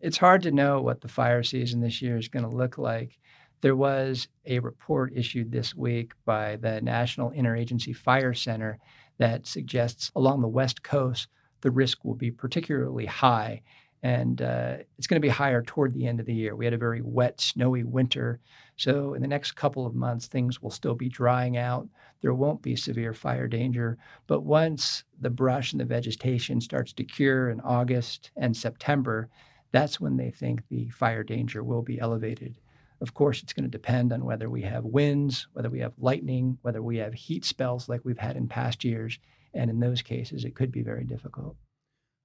It's 0.00 0.18
hard 0.18 0.42
to 0.42 0.52
know 0.52 0.82
what 0.82 1.00
the 1.00 1.08
fire 1.08 1.42
season 1.42 1.80
this 1.80 2.02
year 2.02 2.16
is 2.16 2.28
going 2.28 2.44
to 2.44 2.54
look 2.54 2.76
like. 2.76 3.18
There 3.62 3.76
was 3.76 4.28
a 4.44 4.58
report 4.58 5.12
issued 5.16 5.50
this 5.50 5.74
week 5.74 6.12
by 6.24 6.56
the 6.56 6.80
National 6.80 7.30
Interagency 7.30 7.96
Fire 7.96 8.34
Center 8.34 8.78
that 9.18 9.46
suggests 9.46 10.10
along 10.14 10.42
the 10.42 10.48
West 10.48 10.82
Coast, 10.82 11.28
the 11.62 11.70
risk 11.70 12.04
will 12.04 12.14
be 12.14 12.30
particularly 12.30 13.06
high. 13.06 13.62
And 14.02 14.42
uh, 14.42 14.76
it's 14.98 15.06
going 15.06 15.20
to 15.20 15.26
be 15.26 15.30
higher 15.30 15.62
toward 15.62 15.94
the 15.94 16.06
end 16.06 16.20
of 16.20 16.26
the 16.26 16.34
year. 16.34 16.54
We 16.54 16.66
had 16.66 16.74
a 16.74 16.78
very 16.78 17.00
wet, 17.00 17.40
snowy 17.40 17.82
winter. 17.82 18.40
So, 18.76 19.14
in 19.14 19.22
the 19.22 19.26
next 19.26 19.52
couple 19.52 19.86
of 19.86 19.94
months, 19.94 20.26
things 20.26 20.62
will 20.62 20.70
still 20.70 20.94
be 20.94 21.08
drying 21.08 21.56
out. 21.56 21.88
There 22.20 22.34
won't 22.34 22.62
be 22.62 22.76
severe 22.76 23.14
fire 23.14 23.48
danger. 23.48 23.96
But 24.26 24.42
once 24.42 25.02
the 25.18 25.30
brush 25.30 25.72
and 25.72 25.80
the 25.80 25.86
vegetation 25.86 26.60
starts 26.60 26.92
to 26.92 27.04
cure 27.04 27.48
in 27.48 27.60
August 27.62 28.30
and 28.36 28.54
September, 28.54 29.28
that's 29.72 29.98
when 29.98 30.18
they 30.18 30.30
think 30.30 30.62
the 30.68 30.90
fire 30.90 31.24
danger 31.24 31.64
will 31.64 31.82
be 31.82 31.98
elevated. 31.98 32.58
Of 33.00 33.14
course, 33.14 33.42
it's 33.42 33.52
going 33.52 33.64
to 33.64 33.70
depend 33.70 34.12
on 34.12 34.24
whether 34.24 34.48
we 34.48 34.62
have 34.62 34.84
winds, 34.84 35.48
whether 35.52 35.68
we 35.68 35.80
have 35.80 35.92
lightning, 35.98 36.58
whether 36.62 36.82
we 36.82 36.96
have 36.98 37.14
heat 37.14 37.44
spells 37.44 37.88
like 37.88 38.00
we've 38.04 38.18
had 38.18 38.36
in 38.36 38.48
past 38.48 38.84
years. 38.84 39.18
And 39.52 39.70
in 39.70 39.80
those 39.80 40.02
cases, 40.02 40.44
it 40.44 40.54
could 40.54 40.72
be 40.72 40.82
very 40.82 41.04
difficult. 41.04 41.56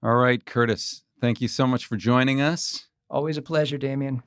All 0.03 0.15
right, 0.15 0.43
Curtis, 0.45 1.03
thank 1.19 1.41
you 1.41 1.47
so 1.47 1.67
much 1.67 1.85
for 1.85 1.95
joining 1.95 2.41
us. 2.41 2.87
Always 3.09 3.37
a 3.37 3.41
pleasure, 3.41 3.77
Demian. 3.77 4.21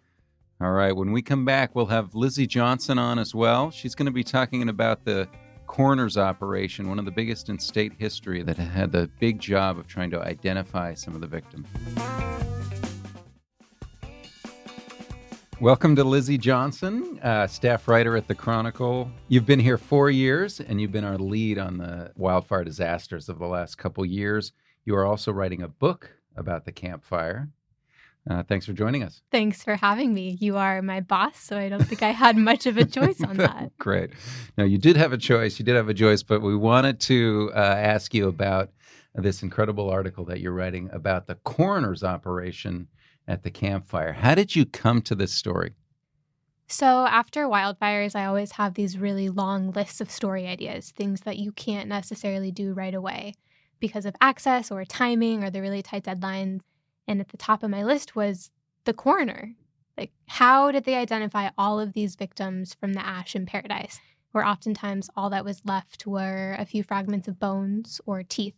All 0.61 0.73
right, 0.73 0.95
when 0.95 1.13
we 1.13 1.21
come 1.21 1.45
back, 1.45 1.75
we'll 1.75 1.87
have 1.87 2.15
Lizzie 2.15 2.47
Johnson 2.47 2.99
on 2.99 3.19
as 3.19 3.35
well. 3.35 3.71
She's 3.71 3.95
going 3.95 4.07
to 4.07 4.13
be 4.13 4.23
talking 4.23 4.69
about 4.69 5.05
the 5.05 5.29
coroner's 5.67 6.17
operation, 6.17 6.89
one 6.89 6.99
of 6.99 7.05
the 7.05 7.11
biggest 7.11 7.49
in 7.49 7.59
state 7.59 7.93
history 7.99 8.43
that 8.43 8.57
had 8.57 8.93
the 8.93 9.11
big 9.19 9.41
job 9.41 9.79
of 9.79 9.87
trying 9.89 10.11
to 10.11 10.21
identify 10.21 10.95
some 10.95 11.15
of 11.15 11.21
the 11.21 11.27
victims. 11.27 11.67
Welcome 15.65 15.97
to 15.97 16.05
Lizzie 16.05 16.37
Johnson, 16.37 17.19
uh, 17.23 17.47
staff 17.47 17.89
writer 17.89 18.19
at 18.19 18.29
the 18.29 18.35
Chronicle. 18.35 19.11
You've 19.29 19.47
been 19.47 19.59
here 19.59 19.79
four 19.79 20.11
years, 20.11 20.61
and 20.61 20.79
you've 20.79 20.93
been 20.93 21.05
our 21.05 21.17
lead 21.17 21.57
on 21.57 21.79
the 21.79 22.13
wildfire 22.17 22.65
disasters 22.65 23.31
of 23.31 23.39
the 23.39 23.47
last 23.47 23.79
couple 23.79 24.05
years. 24.05 24.53
You 24.85 24.95
are 24.95 25.07
also 25.07 25.33
writing 25.33 25.63
a 25.63 25.69
book 25.69 26.11
about 26.37 26.67
the 26.67 26.73
Camp 26.73 27.03
Fire. 27.03 27.49
Uh, 28.29 28.43
thanks 28.43 28.67
for 28.67 28.75
joining 28.75 29.03
us. 29.03 29.23
Thanks 29.31 29.65
for 29.65 29.77
having 29.77 30.13
me. 30.13 30.37
You 30.39 30.59
are 30.59 30.83
my 30.83 31.01
boss, 31.01 31.39
so 31.39 31.57
I 31.57 31.71
don't 31.71 31.83
think 31.83 32.03
I 32.03 32.11
had 32.11 32.37
much 32.37 32.67
of 32.67 32.77
a 32.77 32.85
choice 32.85 33.23
on 33.23 33.37
that. 33.39 33.73
Great. 33.79 34.11
Now, 34.59 34.65
you 34.65 34.77
did 34.77 34.99
have 34.99 35.15
a 35.15 35.19
choice. 35.19 35.59
You 35.59 35.65
did 35.65 35.77
have 35.77 35.89
a 35.89 35.95
choice, 35.95 36.23
but 36.23 36.43
we 36.43 36.55
wanted 36.55 37.01
to 37.01 37.51
uh, 37.55 37.59
ask 37.59 38.13
you 38.13 38.29
about 38.29 38.69
this 39.15 39.43
incredible 39.43 39.89
article 39.89 40.27
that 40.27 40.41
you're 40.41 40.53
writing 40.53 40.91
about 40.93 41.27
the 41.27 41.37
coroner's 41.37 42.05
operation 42.05 42.89
at 43.27 43.43
the 43.43 43.51
campfire. 43.51 44.13
How 44.13 44.35
did 44.35 44.55
you 44.55 44.67
come 44.67 45.03
to 45.03 45.15
this 45.15 45.33
story? 45.33 45.75
So, 46.67 47.07
after 47.07 47.47
wildfires, 47.47 48.17
I 48.17 48.25
always 48.25 48.53
have 48.53 48.75
these 48.75 48.99
really 48.99 49.29
long 49.29 49.71
lists 49.71 50.01
of 50.01 50.11
story 50.11 50.47
ideas, 50.47 50.91
things 50.91 51.21
that 51.23 51.39
you 51.39 51.53
can't 51.53 51.89
necessarily 51.89 52.51
do 52.51 52.73
right 52.73 52.95
away 52.95 53.35
because 53.81 54.07
of 54.07 54.17
access 54.21 54.71
or 54.71 54.85
timing 54.85 55.45
or 55.45 55.51
the 55.51 55.61
really 55.61 55.83
tight 55.83 56.05
deadlines. 56.05 56.63
And 57.07 57.21
at 57.21 57.29
the 57.29 57.37
top 57.37 57.63
of 57.63 57.71
my 57.71 57.85
list 57.85 58.17
was 58.17 58.51
the 58.85 58.95
coroner. 58.95 59.53
Like, 59.97 60.13
how 60.27 60.71
did 60.73 60.85
they 60.85 60.97
identify 60.97 61.51
all 61.59 61.79
of 61.79 61.93
these 61.93 62.17
victims 62.17 62.75
from 62.75 62.95
the 62.95 63.05
ash 63.05 63.37
in 63.37 63.47
paradise, 63.47 64.01
where 64.33 64.45
oftentimes 64.45 65.11
all 65.17 65.31
that 65.31 65.45
was 65.45 65.63
left 65.65 66.07
were 66.07 66.57
a 66.59 66.65
few 66.65 66.83
fragments 66.83 67.29
of 67.29 67.39
bones 67.39 68.01
or 68.07 68.23
teeth? 68.23 68.57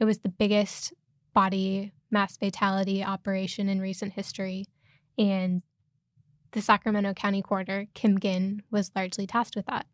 It 0.00 0.04
was 0.04 0.18
the 0.18 0.28
biggest 0.28 0.92
body 1.32 1.92
mass 2.10 2.36
fatality 2.36 3.02
operation 3.02 3.68
in 3.68 3.80
recent 3.80 4.12
history. 4.12 4.66
And 5.18 5.62
the 6.52 6.62
Sacramento 6.62 7.14
County 7.14 7.42
Coroner, 7.42 7.86
Kim 7.94 8.18
Gin, 8.18 8.62
was 8.70 8.90
largely 8.94 9.26
tasked 9.26 9.56
with 9.56 9.66
that. 9.66 9.86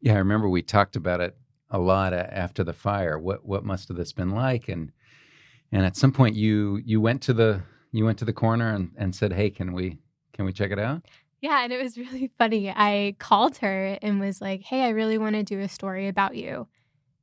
Yeah, 0.00 0.14
I 0.14 0.18
remember 0.18 0.48
we 0.48 0.62
talked 0.62 0.96
about 0.96 1.20
it 1.20 1.36
a 1.70 1.78
lot 1.78 2.12
after 2.12 2.64
the 2.64 2.72
fire. 2.72 3.18
What 3.18 3.44
what 3.44 3.64
must 3.64 3.88
have 3.88 3.96
this 3.96 4.12
been 4.12 4.30
like? 4.30 4.68
And 4.68 4.92
and 5.72 5.84
at 5.84 5.96
some 5.96 6.12
point 6.12 6.36
you 6.36 6.80
you 6.84 7.00
went 7.00 7.22
to 7.22 7.32
the 7.32 7.62
you 7.92 8.04
went 8.04 8.18
to 8.18 8.24
the 8.24 8.32
coroner 8.32 8.74
and, 8.74 8.90
and 8.96 9.14
said, 9.14 9.32
Hey, 9.32 9.50
can 9.50 9.72
we 9.72 9.98
can 10.32 10.44
we 10.44 10.52
check 10.52 10.70
it 10.70 10.78
out? 10.78 11.02
Yeah, 11.40 11.62
and 11.62 11.72
it 11.72 11.82
was 11.82 11.96
really 11.98 12.30
funny. 12.38 12.70
I 12.70 13.16
called 13.18 13.58
her 13.58 13.98
and 14.02 14.20
was 14.20 14.40
like, 14.40 14.62
Hey, 14.62 14.84
I 14.84 14.90
really 14.90 15.18
want 15.18 15.36
to 15.36 15.42
do 15.42 15.60
a 15.60 15.68
story 15.68 16.08
about 16.08 16.36
you. 16.36 16.66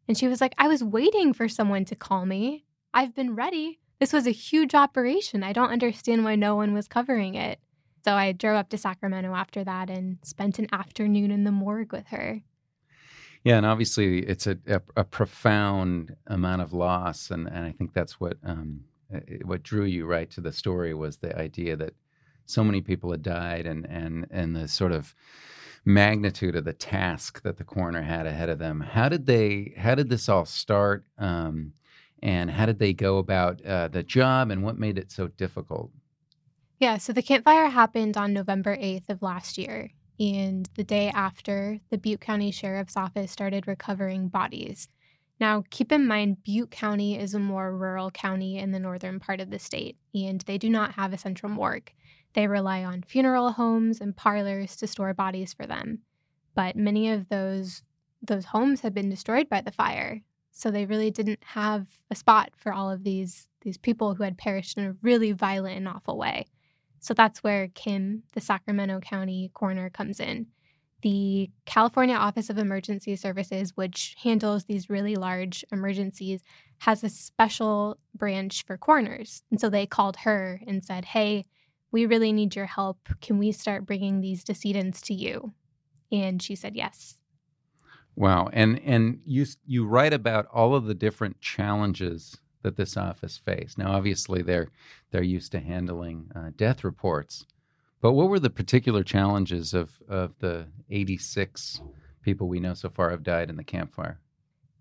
And 0.08 0.18
she 0.18 0.28
was 0.28 0.40
like, 0.40 0.54
I 0.58 0.68
was 0.68 0.84
waiting 0.84 1.34
for 1.34 1.50
someone 1.50 1.84
to 1.86 1.96
call 1.96 2.26
me. 2.26 2.64
I've 2.98 3.14
been 3.14 3.36
ready. 3.36 3.80
This 4.00 4.12
was 4.12 4.26
a 4.26 4.32
huge 4.32 4.74
operation. 4.74 5.44
I 5.44 5.54
don't 5.54 5.70
understand 5.70 6.24
why 6.24 6.34
no 6.34 6.56
one 6.56 6.74
was 6.74 6.88
covering 6.88 7.36
it. 7.36 7.60
So 8.04 8.14
I 8.16 8.32
drove 8.32 8.56
up 8.56 8.70
to 8.70 8.78
Sacramento 8.80 9.36
after 9.36 9.64
that 9.64 9.92
and 9.92 10.18
spent 10.24 10.58
an 10.58 10.66
afternoon 10.74 11.30
in 11.30 11.44
the 11.44 11.52
morgue 11.52 11.94
with 11.94 12.08
her. 12.08 12.42
Yeah, 13.44 13.58
and 13.58 13.68
obviously 13.68 14.22
it's 14.22 14.48
a, 14.48 14.58
a, 14.66 14.82
a 14.96 15.04
profound 15.04 16.16
amount 16.26 16.64
of 16.64 16.74
loss, 16.74 17.30
and, 17.30 17.48
and 17.48 17.66
I 17.66 17.72
think 17.72 17.94
that's 17.94 18.20
what 18.20 18.38
um, 18.44 18.86
what 19.46 19.62
drew 19.62 19.84
you 19.84 20.08
right 20.08 20.32
to 20.32 20.42
the 20.42 20.52
story 20.52 20.96
was 20.96 21.18
the 21.18 21.38
idea 21.38 21.76
that 21.76 21.94
so 22.48 22.64
many 22.64 22.82
people 22.82 23.12
had 23.12 23.22
died, 23.22 23.68
and 23.68 23.86
and 23.86 24.26
and 24.32 24.56
the 24.56 24.68
sort 24.68 24.92
of 24.92 25.14
magnitude 25.86 26.56
of 26.56 26.66
the 26.66 26.74
task 26.74 27.44
that 27.44 27.58
the 27.58 27.64
coroner 27.64 28.02
had 28.02 28.26
ahead 28.26 28.50
of 28.50 28.58
them. 28.58 28.82
How 28.82 29.08
did 29.08 29.28
they? 29.28 29.76
How 29.78 29.94
did 29.94 30.10
this 30.10 30.28
all 30.28 30.46
start? 30.46 31.06
Um, 31.20 31.74
and 32.22 32.50
how 32.50 32.66
did 32.66 32.80
they 32.80 32.94
go 32.94 33.18
about 33.18 33.64
uh, 33.66 33.88
the 33.88 34.04
job 34.04 34.52
and 34.52 34.64
what 34.64 34.78
made 34.78 34.98
it 34.98 35.12
so 35.12 35.28
difficult? 35.28 35.92
Yeah, 36.80 36.98
so 36.98 37.14
the 37.14 37.22
campfire 37.22 37.70
happened 37.70 38.18
on 38.18 38.34
November 38.34 38.76
8th 38.78 39.10
of 39.10 39.22
last 39.22 39.58
year. 39.58 39.92
And 40.20 40.68
the 40.76 40.84
day 40.84 41.10
after, 41.10 41.80
the 41.90 41.98
Butte 41.98 42.22
County 42.22 42.52
Sheriff's 42.52 42.98
Office 42.98 43.32
started 43.32 43.68
recovering 43.68 44.30
bodies. 44.30 44.90
Now, 45.40 45.64
keep 45.70 45.92
in 45.92 46.08
mind, 46.08 46.44
Butte 46.44 46.72
County 46.72 47.18
is 47.18 47.36
a 47.36 47.40
more 47.40 47.76
rural 47.76 48.10
county 48.10 48.58
in 48.58 48.72
the 48.72 48.80
northern 48.80 49.20
part 49.20 49.40
of 49.40 49.52
the 49.52 49.60
state, 49.60 49.98
and 50.16 50.42
they 50.42 50.58
do 50.58 50.70
not 50.70 50.94
have 50.94 51.14
a 51.14 51.18
central 51.18 51.52
morgue. 51.52 51.92
They 52.34 52.48
rely 52.48 52.84
on 52.84 53.04
funeral 53.04 53.52
homes 53.52 54.02
and 54.02 54.16
parlors 54.16 54.76
to 54.78 54.88
store 54.88 55.14
bodies 55.14 55.54
for 55.54 55.68
them. 55.68 56.00
But 56.56 56.76
many 56.76 57.10
of 57.10 57.30
those 57.30 57.84
those 58.20 58.46
homes 58.46 58.82
have 58.82 58.96
been 58.96 59.10
destroyed 59.10 59.48
by 59.48 59.62
the 59.62 59.72
fire, 59.72 60.24
so 60.58 60.72
they 60.72 60.86
really 60.86 61.12
didn't 61.12 61.44
have 61.44 61.86
a 62.10 62.16
spot 62.16 62.52
for 62.58 62.74
all 62.74 62.90
of 62.90 63.04
these 63.04 63.48
these 63.62 63.78
people 63.78 64.16
who 64.16 64.24
had 64.24 64.38
perished 64.38 64.78
in 64.78 64.86
a 64.86 64.96
really 65.02 65.32
violent 65.32 65.78
and 65.78 65.88
awful 65.88 66.18
way. 66.18 66.46
So 67.00 67.14
that's 67.14 67.44
where 67.44 67.68
Kim, 67.70 68.24
the 68.34 68.42
Sacramento 68.42 69.00
County 69.02 69.52
coroner, 69.54 69.90
comes 69.90 70.20
in. 70.20 70.48
The 71.02 71.50
California 71.66 72.16
Office 72.16 72.50
of 72.50 72.58
Emergency 72.58 73.16
Services, 73.16 73.74
which 73.76 74.16
handles 74.24 74.66
these 74.66 74.90
really 74.90 75.16
large 75.16 75.64
emergencies, 75.72 76.44
has 76.80 77.04
a 77.04 77.10
special 77.10 77.98
branch 78.16 78.66
for 78.66 78.78
coroners. 78.78 79.44
And 79.52 79.60
so 79.60 79.70
they 79.70 79.86
called 79.86 80.18
her 80.18 80.62
and 80.66 80.84
said, 80.84 81.06
Hey, 81.06 81.46
we 81.92 82.06
really 82.06 82.32
need 82.32 82.56
your 82.56 82.66
help. 82.66 83.10
Can 83.22 83.38
we 83.38 83.52
start 83.52 83.86
bringing 83.86 84.22
these 84.22 84.44
decedents 84.44 85.02
to 85.02 85.14
you? 85.14 85.54
And 86.12 86.42
she 86.42 86.56
said 86.56 86.76
yes. 86.76 87.20
Wow, 88.18 88.50
and 88.52 88.82
and 88.84 89.20
you 89.26 89.46
you 89.68 89.86
write 89.86 90.12
about 90.12 90.48
all 90.52 90.74
of 90.74 90.86
the 90.86 90.96
different 90.96 91.40
challenges 91.40 92.36
that 92.64 92.76
this 92.76 92.98
office 92.98 93.38
faced. 93.38 93.78
Now, 93.78 93.92
obviously, 93.92 94.42
they're 94.42 94.70
they're 95.12 95.22
used 95.22 95.52
to 95.52 95.60
handling 95.60 96.32
uh, 96.36 96.50
death 96.56 96.84
reports, 96.84 97.46
but 98.02 98.14
what 98.14 98.28
were 98.28 98.40
the 98.40 98.50
particular 98.50 99.04
challenges 99.04 99.76
of 99.76 100.02
of 100.10 100.34
the 100.40 100.66
86 100.90 101.80
people 102.24 102.48
we 102.48 102.60
know 102.60 102.74
so 102.74 102.90
far 102.90 103.12
have 103.12 103.22
died 103.22 103.52
in 103.52 103.56
the 103.56 103.64
campfire? 103.64 104.20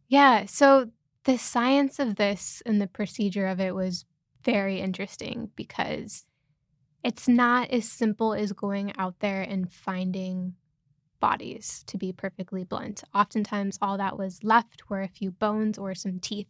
Yeah, 0.09 0.47
so 0.47 0.91
the 1.25 1.37
science 1.37 1.99
of 1.99 2.17
this 2.17 2.63
and 2.65 2.81
the 2.81 2.87
procedure 2.87 3.49
of 3.49 3.61
it 3.61 3.75
was 3.75 4.07
very 4.45 4.81
interesting 4.81 5.51
because 5.57 6.25
it's 7.05 7.29
not 7.29 7.71
as 7.71 7.87
simple 7.87 8.33
as 8.33 8.53
going 8.53 8.97
out 8.97 9.21
there 9.21 9.43
and 9.43 9.71
finding 9.71 10.55
bodies, 11.21 11.85
to 11.87 11.99
be 11.99 12.13
perfectly 12.13 12.65
blunt. 12.65 13.05
Oftentimes, 13.15 13.79
all 13.81 13.97
that 13.99 14.19
was 14.19 14.45
left 14.45 14.89
were 14.89 15.03
a 15.03 15.09
few 15.09 15.31
bones 15.31 15.79
or 15.79 15.95
some 15.95 16.19
teeth. 16.19 16.49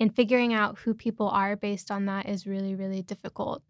And 0.00 0.14
figuring 0.14 0.52
out 0.52 0.78
who 0.78 0.94
people 0.94 1.28
are 1.28 1.56
based 1.56 1.90
on 1.90 2.06
that 2.06 2.28
is 2.28 2.46
really, 2.46 2.74
really 2.74 3.02
difficult. 3.02 3.62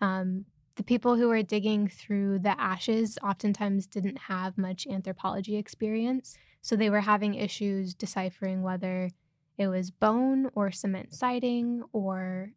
Um, 0.00 0.46
the 0.76 0.82
people 0.82 1.16
who 1.16 1.28
were 1.28 1.42
digging 1.42 1.88
through 1.88 2.38
the 2.38 2.58
ashes 2.60 3.18
oftentimes 3.22 3.86
didn't 3.86 4.16
have 4.16 4.56
much 4.56 4.86
anthropology 4.86 5.56
experience. 5.56 6.38
So 6.62 6.74
they 6.76 6.90
were 6.90 7.02
having 7.02 7.34
issues 7.34 7.94
deciphering 7.94 8.62
whether 8.62 9.10
it 9.58 9.68
was 9.68 9.90
bone 9.90 10.50
or 10.54 10.70
cement 10.70 11.14
siding 11.14 11.82
or 11.92 12.52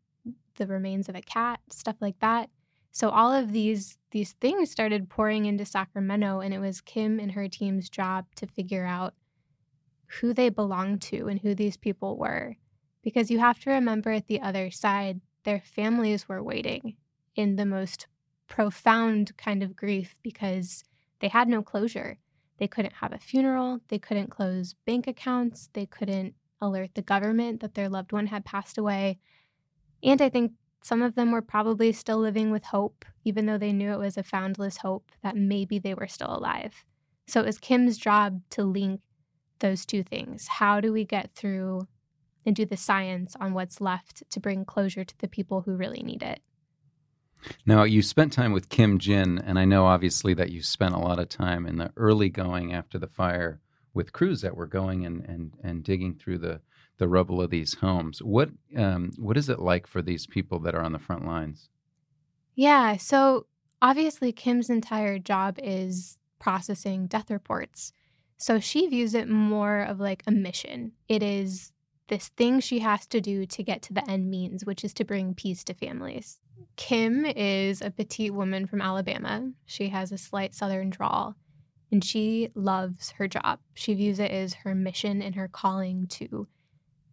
the 0.55 0.67
remains 0.67 1.09
of 1.09 1.15
a 1.15 1.21
cat, 1.21 1.59
stuff 1.69 1.97
like 1.99 2.19
that. 2.19 2.49
So 2.93 3.09
all 3.09 3.33
of 3.33 3.51
these 3.51 3.97
these 4.11 4.33
things 4.33 4.69
started 4.69 5.09
pouring 5.09 5.47
into 5.47 5.65
Sacramento 5.65 6.39
and 6.39 6.53
it 6.53 6.59
was 6.59 6.79
Kim 6.79 7.19
and 7.19 7.31
her 7.31 7.49
team's 7.49 7.89
job 7.89 8.25
to 8.35 8.45
figure 8.45 8.85
out 8.85 9.15
who 10.19 10.31
they 10.31 10.49
belonged 10.49 11.01
to 11.01 11.27
and 11.27 11.41
who 11.41 11.55
these 11.55 11.75
people 11.75 12.15
were. 12.15 12.57
Because 13.01 13.31
you 13.31 13.39
have 13.39 13.59
to 13.61 13.71
remember 13.71 14.11
at 14.11 14.27
the 14.27 14.39
other 14.39 14.69
side, 14.69 15.21
their 15.43 15.59
families 15.65 16.29
were 16.29 16.43
waiting 16.43 16.95
in 17.35 17.55
the 17.55 17.65
most 17.65 18.05
profound 18.47 19.35
kind 19.37 19.63
of 19.63 19.75
grief 19.75 20.15
because 20.21 20.83
they 21.19 21.29
had 21.29 21.47
no 21.47 21.63
closure. 21.63 22.19
They 22.59 22.67
couldn't 22.67 22.93
have 23.01 23.11
a 23.11 23.17
funeral, 23.17 23.79
they 23.87 23.97
couldn't 23.97 24.29
close 24.29 24.75
bank 24.85 25.07
accounts, 25.07 25.67
they 25.73 25.87
couldn't 25.87 26.35
alert 26.61 26.91
the 26.93 27.01
government 27.01 27.61
that 27.61 27.73
their 27.73 27.89
loved 27.89 28.11
one 28.11 28.27
had 28.27 28.45
passed 28.45 28.77
away. 28.77 29.17
And 30.03 30.21
I 30.21 30.29
think 30.29 30.51
some 30.83 31.01
of 31.01 31.15
them 31.15 31.31
were 31.31 31.41
probably 31.41 31.93
still 31.93 32.19
living 32.19 32.51
with 32.51 32.65
hope, 32.65 33.05
even 33.23 33.45
though 33.45 33.57
they 33.57 33.71
knew 33.71 33.93
it 33.93 33.99
was 33.99 34.17
a 34.17 34.23
foundless 34.23 34.77
hope 34.77 35.13
that 35.23 35.37
maybe 35.37 35.79
they 35.79 35.93
were 35.93 36.07
still 36.07 36.35
alive. 36.35 36.83
So 37.25 37.39
it 37.39 37.45
was 37.45 37.57
Kim's 37.57 37.97
job 37.97 38.41
to 38.49 38.65
link 38.65 38.99
those 39.59 39.85
two 39.85 40.03
things. 40.03 40.49
How 40.49 40.81
do 40.81 40.91
we 40.91 41.05
get 41.05 41.33
through 41.35 41.87
and 42.45 42.53
do 42.53 42.65
the 42.65 42.75
science 42.75 43.33
on 43.39 43.53
what's 43.53 43.79
left 43.79 44.29
to 44.29 44.41
bring 44.41 44.65
closure 44.65 45.05
to 45.05 45.17
the 45.19 45.29
people 45.29 45.61
who 45.61 45.77
really 45.77 46.03
need 46.03 46.21
it? 46.21 46.41
Now, 47.65 47.83
you 47.83 48.01
spent 48.01 48.33
time 48.33 48.51
with 48.51 48.67
Kim 48.67 48.99
Gin, 48.99 49.39
and 49.39 49.57
I 49.57 49.63
know 49.63 49.85
obviously 49.85 50.33
that 50.33 50.51
you 50.51 50.61
spent 50.61 50.95
a 50.95 50.99
lot 50.99 51.17
of 51.17 51.29
time 51.29 51.65
in 51.65 51.77
the 51.77 51.93
early 51.95 52.27
going 52.27 52.73
after 52.73 52.99
the 52.99 53.07
fire 53.07 53.61
with 53.93 54.11
crews 54.11 54.41
that 54.41 54.57
were 54.57 54.67
going 54.67 55.05
and, 55.05 55.23
and, 55.23 55.53
and 55.63 55.81
digging 55.81 56.15
through 56.15 56.39
the, 56.39 56.59
the 56.97 57.07
rubble 57.07 57.41
of 57.41 57.49
these 57.49 57.75
homes. 57.75 58.21
What, 58.21 58.49
um, 58.77 59.11
what 59.17 59.37
is 59.37 59.49
it 59.49 59.59
like 59.59 59.87
for 59.87 60.01
these 60.01 60.27
people 60.27 60.59
that 60.59 60.75
are 60.75 60.83
on 60.83 60.93
the 60.93 60.99
front 60.99 61.25
lines? 61.25 61.69
Yeah, 62.55 62.97
so 62.97 63.47
obviously, 63.81 64.31
Kim's 64.31 64.69
entire 64.69 65.17
job 65.19 65.57
is 65.61 66.19
processing 66.39 67.07
death 67.07 67.31
reports. 67.31 67.93
So 68.37 68.59
she 68.59 68.87
views 68.87 69.13
it 69.13 69.29
more 69.29 69.81
of 69.81 69.99
like 69.99 70.23
a 70.27 70.31
mission. 70.31 70.91
It 71.07 71.23
is 71.23 71.71
this 72.09 72.29
thing 72.29 72.59
she 72.59 72.79
has 72.79 73.07
to 73.07 73.21
do 73.21 73.45
to 73.45 73.63
get 73.63 73.81
to 73.83 73.93
the 73.93 74.07
end 74.09 74.29
means, 74.29 74.65
which 74.65 74.83
is 74.83 74.93
to 74.95 75.05
bring 75.05 75.33
peace 75.33 75.63
to 75.63 75.73
families. 75.73 76.39
Kim 76.75 77.25
is 77.25 77.81
a 77.81 77.89
petite 77.89 78.33
woman 78.33 78.67
from 78.67 78.81
Alabama. 78.81 79.51
She 79.65 79.89
has 79.89 80.11
a 80.11 80.17
slight 80.17 80.53
southern 80.53 80.89
drawl 80.89 81.35
and 81.91 82.03
she 82.03 82.49
loves 82.55 83.11
her 83.11 83.27
job. 83.27 83.59
She 83.73 83.93
views 83.93 84.19
it 84.19 84.31
as 84.31 84.55
her 84.55 84.75
mission 84.75 85.21
and 85.21 85.35
her 85.35 85.47
calling 85.47 86.07
to 86.07 86.47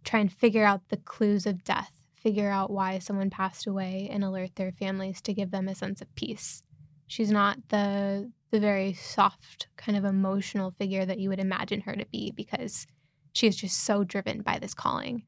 try 0.04 0.20
and 0.20 0.32
figure 0.32 0.64
out 0.64 0.88
the 0.88 0.96
clues 0.96 1.46
of 1.46 1.64
death, 1.64 1.92
figure 2.14 2.50
out 2.50 2.70
why 2.70 2.98
someone 2.98 3.30
passed 3.30 3.66
away 3.66 4.08
and 4.10 4.24
alert 4.24 4.56
their 4.56 4.72
families 4.72 5.20
to 5.22 5.34
give 5.34 5.50
them 5.50 5.68
a 5.68 5.74
sense 5.74 6.00
of 6.00 6.14
peace. 6.14 6.62
She's 7.06 7.30
not 7.30 7.58
the 7.68 8.30
the 8.50 8.60
very 8.60 8.92
soft 8.92 9.68
kind 9.76 9.96
of 9.96 10.04
emotional 10.04 10.72
figure 10.72 11.04
that 11.06 11.18
you 11.18 11.28
would 11.28 11.38
imagine 11.38 11.82
her 11.82 11.94
to 11.94 12.06
be 12.06 12.32
because 12.32 12.86
she 13.32 13.46
is 13.46 13.56
just 13.56 13.78
so 13.84 14.02
driven 14.02 14.42
by 14.42 14.58
this 14.58 14.74
calling. 14.74 15.22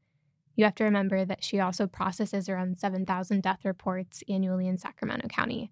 You 0.55 0.65
have 0.65 0.75
to 0.75 0.83
remember 0.83 1.25
that 1.25 1.43
she 1.43 1.59
also 1.59 1.87
processes 1.87 2.47
around 2.47 2.79
7,000 2.79 3.41
death 3.41 3.59
reports 3.63 4.23
annually 4.29 4.67
in 4.67 4.77
Sacramento 4.77 5.27
County. 5.29 5.71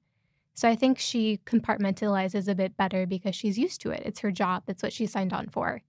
So 0.54 0.68
I 0.68 0.76
think 0.76 0.98
she 0.98 1.40
compartmentalizes 1.46 2.48
a 2.48 2.56
bit 2.56 2.78
better 2.78 3.06
because 3.06 3.36
she's 3.36 3.58
used 3.58 3.82
to 3.82 3.92
it. 3.92 4.04
It's 4.06 4.22
her 4.22 4.32
job, 4.32 4.64
that's 4.66 4.84
what 4.84 4.94
she 4.94 5.06
signed 5.06 5.34
on 5.34 5.50
for. 5.50 5.82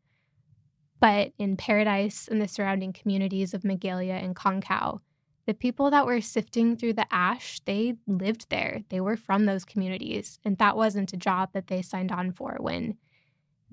But 1.02 1.32
in 1.36 1.56
Paradise 1.56 2.28
and 2.28 2.40
the 2.40 2.46
surrounding 2.46 2.92
communities 2.92 3.54
of 3.54 3.62
Magalia 3.62 4.22
and 4.22 4.36
Concow, 4.36 5.00
the 5.46 5.52
people 5.52 5.90
that 5.90 6.06
were 6.06 6.20
sifting 6.20 6.76
through 6.76 6.92
the 6.92 7.12
ash, 7.12 7.58
they 7.64 7.96
lived 8.06 8.48
there. 8.50 8.84
They 8.88 9.00
were 9.00 9.16
from 9.16 9.44
those 9.44 9.64
communities. 9.64 10.38
And 10.44 10.56
that 10.58 10.76
wasn't 10.76 11.12
a 11.12 11.16
job 11.16 11.48
that 11.54 11.66
they 11.66 11.82
signed 11.82 12.12
on 12.12 12.30
for 12.30 12.56
when 12.60 12.98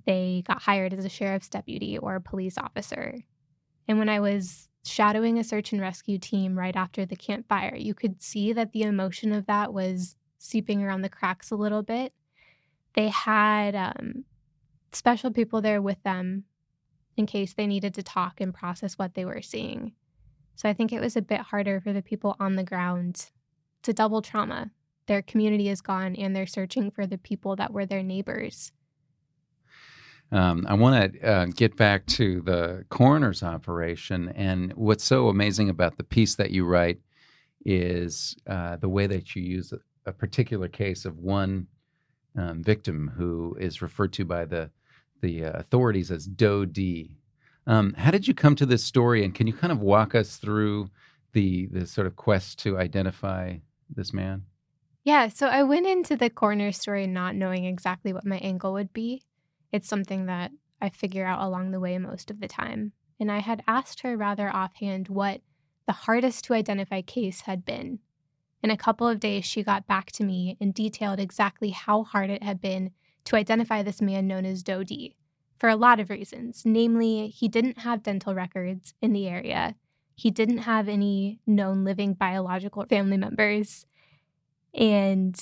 they 0.07 0.41
got 0.47 0.63
hired 0.63 0.91
as 0.91 1.05
a 1.05 1.09
sheriff's 1.09 1.49
deputy 1.49 1.99
or 1.99 2.15
a 2.15 2.21
police 2.21 2.57
officer. 2.57 3.19
And 3.87 3.99
when 3.99 4.09
I 4.09 4.19
was 4.19 4.67
shadowing 4.83 5.37
a 5.37 5.43
search 5.43 5.71
and 5.71 5.79
rescue 5.79 6.17
team 6.17 6.57
right 6.57 6.75
after 6.75 7.05
the 7.05 7.15
campfire, 7.15 7.75
you 7.75 7.93
could 7.93 8.23
see 8.23 8.53
that 8.53 8.71
the 8.71 8.81
emotion 8.81 9.33
of 9.33 9.45
that 9.45 9.71
was 9.71 10.15
seeping 10.39 10.81
around 10.81 11.03
the 11.03 11.09
cracks 11.09 11.51
a 11.51 11.55
little 11.55 11.83
bit. 11.83 12.11
They 12.95 13.09
had 13.09 13.75
um, 13.75 14.25
special 14.93 15.29
people 15.29 15.61
there 15.61 15.79
with 15.79 16.01
them 16.01 16.45
in 17.19 17.25
case 17.25 17.53
they 17.53 17.67
needed 17.67 17.93
to 17.93 18.01
talk 18.01 18.39
and 18.39 18.53
process 18.53 18.97
what 18.97 19.13
they 19.13 19.25
were 19.25 19.41
seeing. 19.41 19.91
So 20.55 20.69
I 20.69 20.73
think 20.73 20.93
it 20.93 21.01
was 21.01 21.17
a 21.17 21.21
bit 21.21 21.41
harder 21.41 21.81
for 21.81 21.91
the 21.91 22.01
people 22.01 22.37
on 22.39 22.55
the 22.55 22.63
ground 22.63 23.29
to 23.83 23.91
double 23.91 24.21
trauma. 24.21 24.71
Their 25.07 25.21
community 25.21 25.67
is 25.67 25.81
gone 25.81 26.15
and 26.15 26.33
they're 26.33 26.47
searching 26.47 26.89
for 26.91 27.05
the 27.05 27.17
people 27.17 27.57
that 27.57 27.73
were 27.73 27.85
their 27.85 28.03
neighbors. 28.03 28.71
Um, 30.31 30.65
I 30.69 30.75
want 30.75 31.13
to 31.13 31.29
uh, 31.29 31.45
get 31.47 31.75
back 31.75 32.05
to 32.07 32.39
the 32.41 32.85
coroner's 32.89 33.43
operation. 33.43 34.29
And 34.29 34.71
what's 34.73 35.03
so 35.03 35.27
amazing 35.27 35.69
about 35.69 35.97
the 35.97 36.03
piece 36.05 36.35
that 36.35 36.51
you 36.51 36.65
write 36.65 36.99
is 37.65 38.37
uh, 38.47 38.77
the 38.77 38.87
way 38.87 39.07
that 39.07 39.35
you 39.35 39.41
use 39.41 39.73
a, 40.05 40.13
particular 40.13 40.67
case 40.67 41.05
of 41.05 41.19
one 41.19 41.67
um, 42.35 42.63
victim 42.63 43.11
who 43.15 43.55
is 43.59 43.81
referred 43.81 44.11
to 44.13 44.25
by 44.25 44.43
the, 44.45 44.71
the 45.21 45.45
uh, 45.45 45.51
authorities 45.53 46.11
as 46.11 46.25
Doe 46.25 46.65
D. 46.65 47.17
Um, 47.67 47.93
how 47.93 48.11
did 48.11 48.27
you 48.27 48.33
come 48.33 48.55
to 48.55 48.65
this 48.65 48.83
story, 48.83 49.23
and 49.23 49.35
can 49.35 49.47
you 49.47 49.53
kind 49.53 49.71
of 49.71 49.81
walk 49.81 50.15
us 50.15 50.37
through 50.37 50.89
the 51.33 51.67
the 51.67 51.85
sort 51.85 52.07
of 52.07 52.15
quest 52.15 52.59
to 52.59 52.77
identify 52.77 53.57
this 53.89 54.13
man? 54.13 54.43
Yeah, 55.03 55.27
so 55.27 55.47
I 55.47 55.63
went 55.63 55.87
into 55.87 56.15
the 56.15 56.29
coroner 56.29 56.71
story 56.71 57.07
not 57.07 57.35
knowing 57.35 57.65
exactly 57.65 58.13
what 58.13 58.25
my 58.25 58.37
angle 58.37 58.73
would 58.73 58.93
be. 58.93 59.23
It's 59.71 59.87
something 59.87 60.25
that 60.25 60.51
I 60.81 60.89
figure 60.89 61.25
out 61.25 61.41
along 61.41 61.71
the 61.71 61.79
way 61.79 61.97
most 61.97 62.29
of 62.29 62.39
the 62.39 62.47
time. 62.47 62.93
And 63.19 63.31
I 63.31 63.39
had 63.39 63.63
asked 63.67 64.01
her 64.01 64.15
rather 64.15 64.49
offhand 64.49 65.07
what 65.09 65.41
the 65.87 65.93
hardest 65.93 66.45
to 66.45 66.53
identify 66.53 67.01
case 67.01 67.41
had 67.41 67.65
been. 67.65 67.99
In 68.61 68.71
a 68.71 68.77
couple 68.77 69.07
of 69.07 69.19
days, 69.19 69.45
she 69.45 69.63
got 69.63 69.87
back 69.87 70.11
to 70.13 70.23
me 70.23 70.57
and 70.59 70.73
detailed 70.73 71.19
exactly 71.19 71.69
how 71.69 72.03
hard 72.03 72.29
it 72.29 72.43
had 72.43 72.61
been 72.61 72.91
to 73.25 73.35
identify 73.35 73.83
this 73.83 74.01
man 74.01 74.27
known 74.27 74.45
as 74.45 74.63
Doe 74.63 74.83
D 74.83 75.15
for 75.59 75.69
a 75.69 75.75
lot 75.75 75.99
of 75.99 76.09
reasons. 76.09 76.63
Namely, 76.65 77.27
he 77.27 77.47
didn't 77.47 77.79
have 77.79 78.03
dental 78.03 78.33
records 78.33 78.93
in 79.01 79.13
the 79.13 79.27
area, 79.27 79.75
he 80.15 80.31
didn't 80.31 80.59
have 80.59 80.89
any 80.89 81.39
known 81.47 81.83
living 81.85 82.13
biological 82.13 82.85
family 82.89 83.17
members, 83.17 83.85
and 84.73 85.41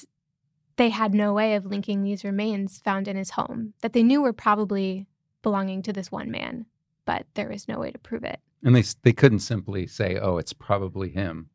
they 0.75 0.89
had 0.89 1.13
no 1.13 1.33
way 1.33 1.55
of 1.55 1.65
linking 1.65 2.03
these 2.03 2.23
remains 2.23 2.79
found 2.79 3.07
in 3.07 3.17
his 3.17 3.31
home 3.31 3.73
that 3.81 3.93
they 3.93 4.03
knew 4.03 4.21
were 4.21 4.33
probably 4.33 5.07
belonging 5.41 5.81
to 5.81 5.93
this 5.93 6.11
one 6.11 6.29
man, 6.29 6.67
but 7.05 7.25
there 7.33 7.49
was 7.49 7.67
no 7.67 7.79
way 7.79 7.89
to 7.89 7.97
prove 7.97 8.23
it. 8.23 8.39
And 8.63 8.75
they 8.75 8.83
they 9.03 9.13
couldn't 9.13 9.39
simply 9.39 9.87
say, 9.87 10.17
"Oh, 10.17 10.37
it's 10.37 10.53
probably 10.53 11.09
him." 11.09 11.49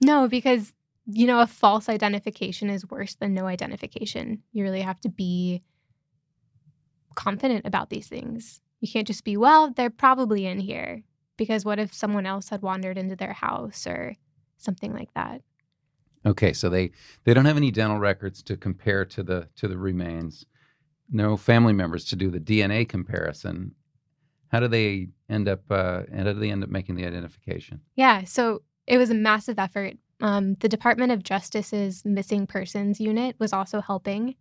No, 0.00 0.28
because 0.28 0.72
you 1.06 1.26
know, 1.26 1.40
a 1.40 1.46
false 1.46 1.88
identification 1.88 2.70
is 2.70 2.88
worse 2.88 3.14
than 3.14 3.34
no 3.34 3.46
identification. 3.46 4.42
You 4.52 4.64
really 4.64 4.82
have 4.82 5.00
to 5.00 5.08
be 5.08 5.62
confident 7.14 7.66
about 7.66 7.90
these 7.90 8.08
things. 8.08 8.60
You 8.80 8.90
can't 8.90 9.06
just 9.06 9.24
be, 9.24 9.36
well, 9.36 9.70
they're 9.70 9.90
probably 9.90 10.46
in 10.46 10.58
here. 10.58 11.02
Because 11.36 11.64
what 11.64 11.78
if 11.78 11.94
someone 11.94 12.26
else 12.26 12.50
had 12.50 12.62
wandered 12.62 12.98
into 12.98 13.16
their 13.16 13.32
house 13.32 13.86
or 13.86 14.14
something 14.58 14.92
like 14.92 15.12
that? 15.14 15.40
Okay, 16.24 16.52
so 16.52 16.68
they 16.68 16.92
they 17.24 17.34
don't 17.34 17.46
have 17.46 17.56
any 17.56 17.70
dental 17.70 17.98
records 17.98 18.42
to 18.44 18.56
compare 18.56 19.04
to 19.06 19.22
the 19.22 19.48
to 19.56 19.66
the 19.66 19.76
remains. 19.76 20.46
No 21.10 21.36
family 21.36 21.72
members 21.72 22.04
to 22.06 22.16
do 22.16 22.30
the 22.30 22.38
DNA 22.38 22.88
comparison. 22.88 23.74
How 24.48 24.60
do 24.60 24.68
they 24.68 25.08
end 25.28 25.48
up? 25.48 25.62
Uh, 25.68 26.02
how 26.14 26.24
do 26.24 26.34
they 26.34 26.50
end 26.50 26.62
up 26.62 26.70
making 26.70 26.94
the 26.94 27.06
identification? 27.06 27.80
Yeah, 27.96 28.24
so 28.24 28.62
it 28.86 28.98
was 28.98 29.10
a 29.10 29.14
massive 29.14 29.58
effort. 29.58 29.94
Um, 30.22 30.54
the 30.54 30.68
Department 30.68 31.12
of 31.12 31.22
Justice's 31.22 32.04
missing 32.04 32.46
persons 32.46 33.00
unit 33.00 33.36
was 33.38 33.52
also 33.52 33.82
helping, 33.82 34.36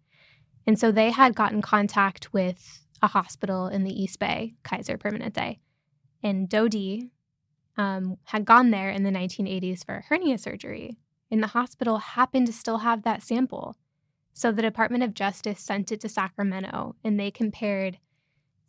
and 0.65 0.79
so 0.79 0.91
they 0.91 1.11
had 1.11 1.35
gotten 1.35 1.61
contact 1.61 2.31
with 2.33 2.81
a 3.01 3.07
hospital 3.07 3.67
in 3.67 3.83
the 3.83 4.01
East 4.01 4.19
Bay, 4.19 4.53
Kaiser 4.63 4.97
Permanente. 4.97 5.59
And 6.23 6.47
Doe 6.47 6.67
D 6.67 7.09
um, 7.77 8.17
had 8.25 8.45
gone 8.45 8.71
there 8.71 8.89
in 8.89 9.03
the 9.03 9.09
1980s 9.09 9.85
for 9.85 10.05
hernia 10.07 10.37
surgery. 10.37 10.97
And 11.31 11.41
the 11.41 11.47
hospital 11.47 11.97
happened 11.97 12.47
to 12.47 12.53
still 12.53 12.79
have 12.79 13.03
that 13.03 13.23
sample. 13.23 13.75
So 14.33 14.51
the 14.51 14.61
Department 14.61 15.03
of 15.03 15.13
Justice 15.13 15.59
sent 15.59 15.91
it 15.91 16.01
to 16.01 16.09
Sacramento 16.09 16.95
and 17.03 17.19
they 17.19 17.31
compared 17.31 17.97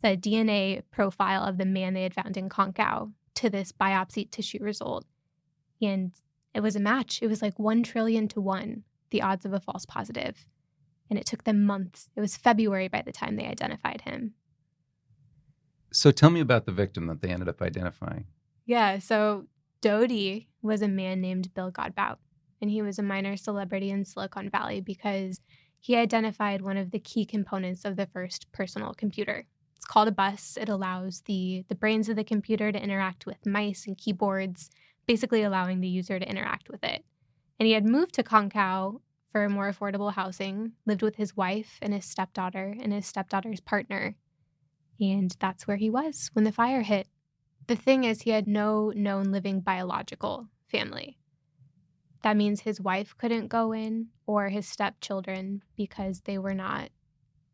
the 0.01 0.17
DNA 0.17 0.81
profile 0.91 1.43
of 1.43 1.57
the 1.57 1.65
man 1.65 1.93
they 1.93 2.03
had 2.03 2.13
found 2.13 2.35
in 2.37 2.49
Concow 2.49 3.11
to 3.35 3.49
this 3.49 3.71
biopsy 3.71 4.29
tissue 4.29 4.61
result. 4.61 5.05
And 5.81 6.11
it 6.53 6.61
was 6.61 6.75
a 6.75 6.79
match. 6.79 7.19
It 7.21 7.27
was 7.27 7.41
like 7.41 7.57
1 7.57 7.83
trillion 7.83 8.27
to 8.29 8.41
1, 8.41 8.83
the 9.09 9.21
odds 9.21 9.45
of 9.45 9.53
a 9.53 9.59
false 9.59 9.85
positive 9.85 10.45
and 11.13 11.19
it 11.19 11.27
took 11.27 11.43
them 11.43 11.63
months. 11.63 12.09
It 12.15 12.21
was 12.21 12.37
February 12.37 12.87
by 12.87 13.03
the 13.03 13.11
time 13.11 13.35
they 13.35 13.45
identified 13.45 14.01
him. 14.01 14.33
So 15.91 16.09
tell 16.09 16.31
me 16.31 16.39
about 16.39 16.65
the 16.65 16.71
victim 16.71 17.05
that 17.05 17.21
they 17.21 17.29
ended 17.29 17.47
up 17.47 17.61
identifying. 17.61 18.25
Yeah, 18.65 18.97
so 18.97 19.45
Doe 19.81 20.07
D 20.07 20.47
was 20.63 20.81
a 20.81 20.87
man 20.87 21.21
named 21.21 21.53
Bill 21.53 21.71
Godbout, 21.71 22.17
and 22.61 22.71
he 22.71 22.81
was 22.81 22.97
a 22.97 23.03
minor 23.03 23.37
celebrity 23.37 23.91
in 23.91 24.05
Silicon 24.05 24.49
Valley 24.49 24.81
because 24.81 25.39
he 25.79 25.95
identified 25.95 26.61
one 26.61 26.77
of 26.77 26.89
the 26.89 26.99
key 26.99 27.25
components 27.25 27.85
of 27.85 27.95
the 27.95 28.07
first 28.07 28.51
personal 28.51 28.95
computer. 28.95 29.45
It's 29.75 29.85
called 29.85 30.07
a 30.07 30.11
bus. 30.11 30.57
It 30.59 30.69
allows 30.69 31.21
the, 31.25 31.65
the 31.67 31.75
brains 31.75 32.09
of 32.09 32.15
the 32.15 32.23
computer 32.23 32.71
to 32.71 32.81
interact 32.81 33.27
with 33.27 33.45
mice 33.45 33.85
and 33.85 33.97
keyboards, 33.97 34.71
basically 35.05 35.43
allowing 35.43 35.81
the 35.81 35.87
user 35.87 36.19
to 36.19 36.29
interact 36.29 36.69
with 36.69 36.83
it. 36.83 37.03
And 37.59 37.67
he 37.67 37.73
had 37.73 37.85
moved 37.85 38.13
to 38.15 38.23
Concow 38.23 39.01
for 39.31 39.49
more 39.49 39.71
affordable 39.71 40.13
housing, 40.13 40.73
lived 40.85 41.01
with 41.01 41.15
his 41.15 41.35
wife 41.35 41.79
and 41.81 41.93
his 41.93 42.05
stepdaughter 42.05 42.75
and 42.81 42.93
his 42.93 43.05
stepdaughter's 43.05 43.59
partner. 43.59 44.15
And 44.99 45.35
that's 45.39 45.67
where 45.67 45.77
he 45.77 45.89
was 45.89 46.29
when 46.33 46.45
the 46.45 46.51
fire 46.51 46.81
hit. 46.83 47.07
the 47.67 47.75
thing 47.75 48.03
is, 48.03 48.21
he 48.23 48.31
had 48.31 48.47
no 48.47 48.91
known 48.95 49.31
living 49.31 49.61
biological 49.61 50.49
family. 50.67 51.17
That 52.23 52.37
means 52.37 52.61
his 52.61 52.81
wife 52.81 53.15
couldn't 53.17 53.47
go 53.47 53.73
in 53.73 54.07
or 54.25 54.49
his 54.49 54.67
stepchildren 54.67 55.61
because 55.75 56.21
they 56.21 56.37
were 56.37 56.53
not 56.53 56.89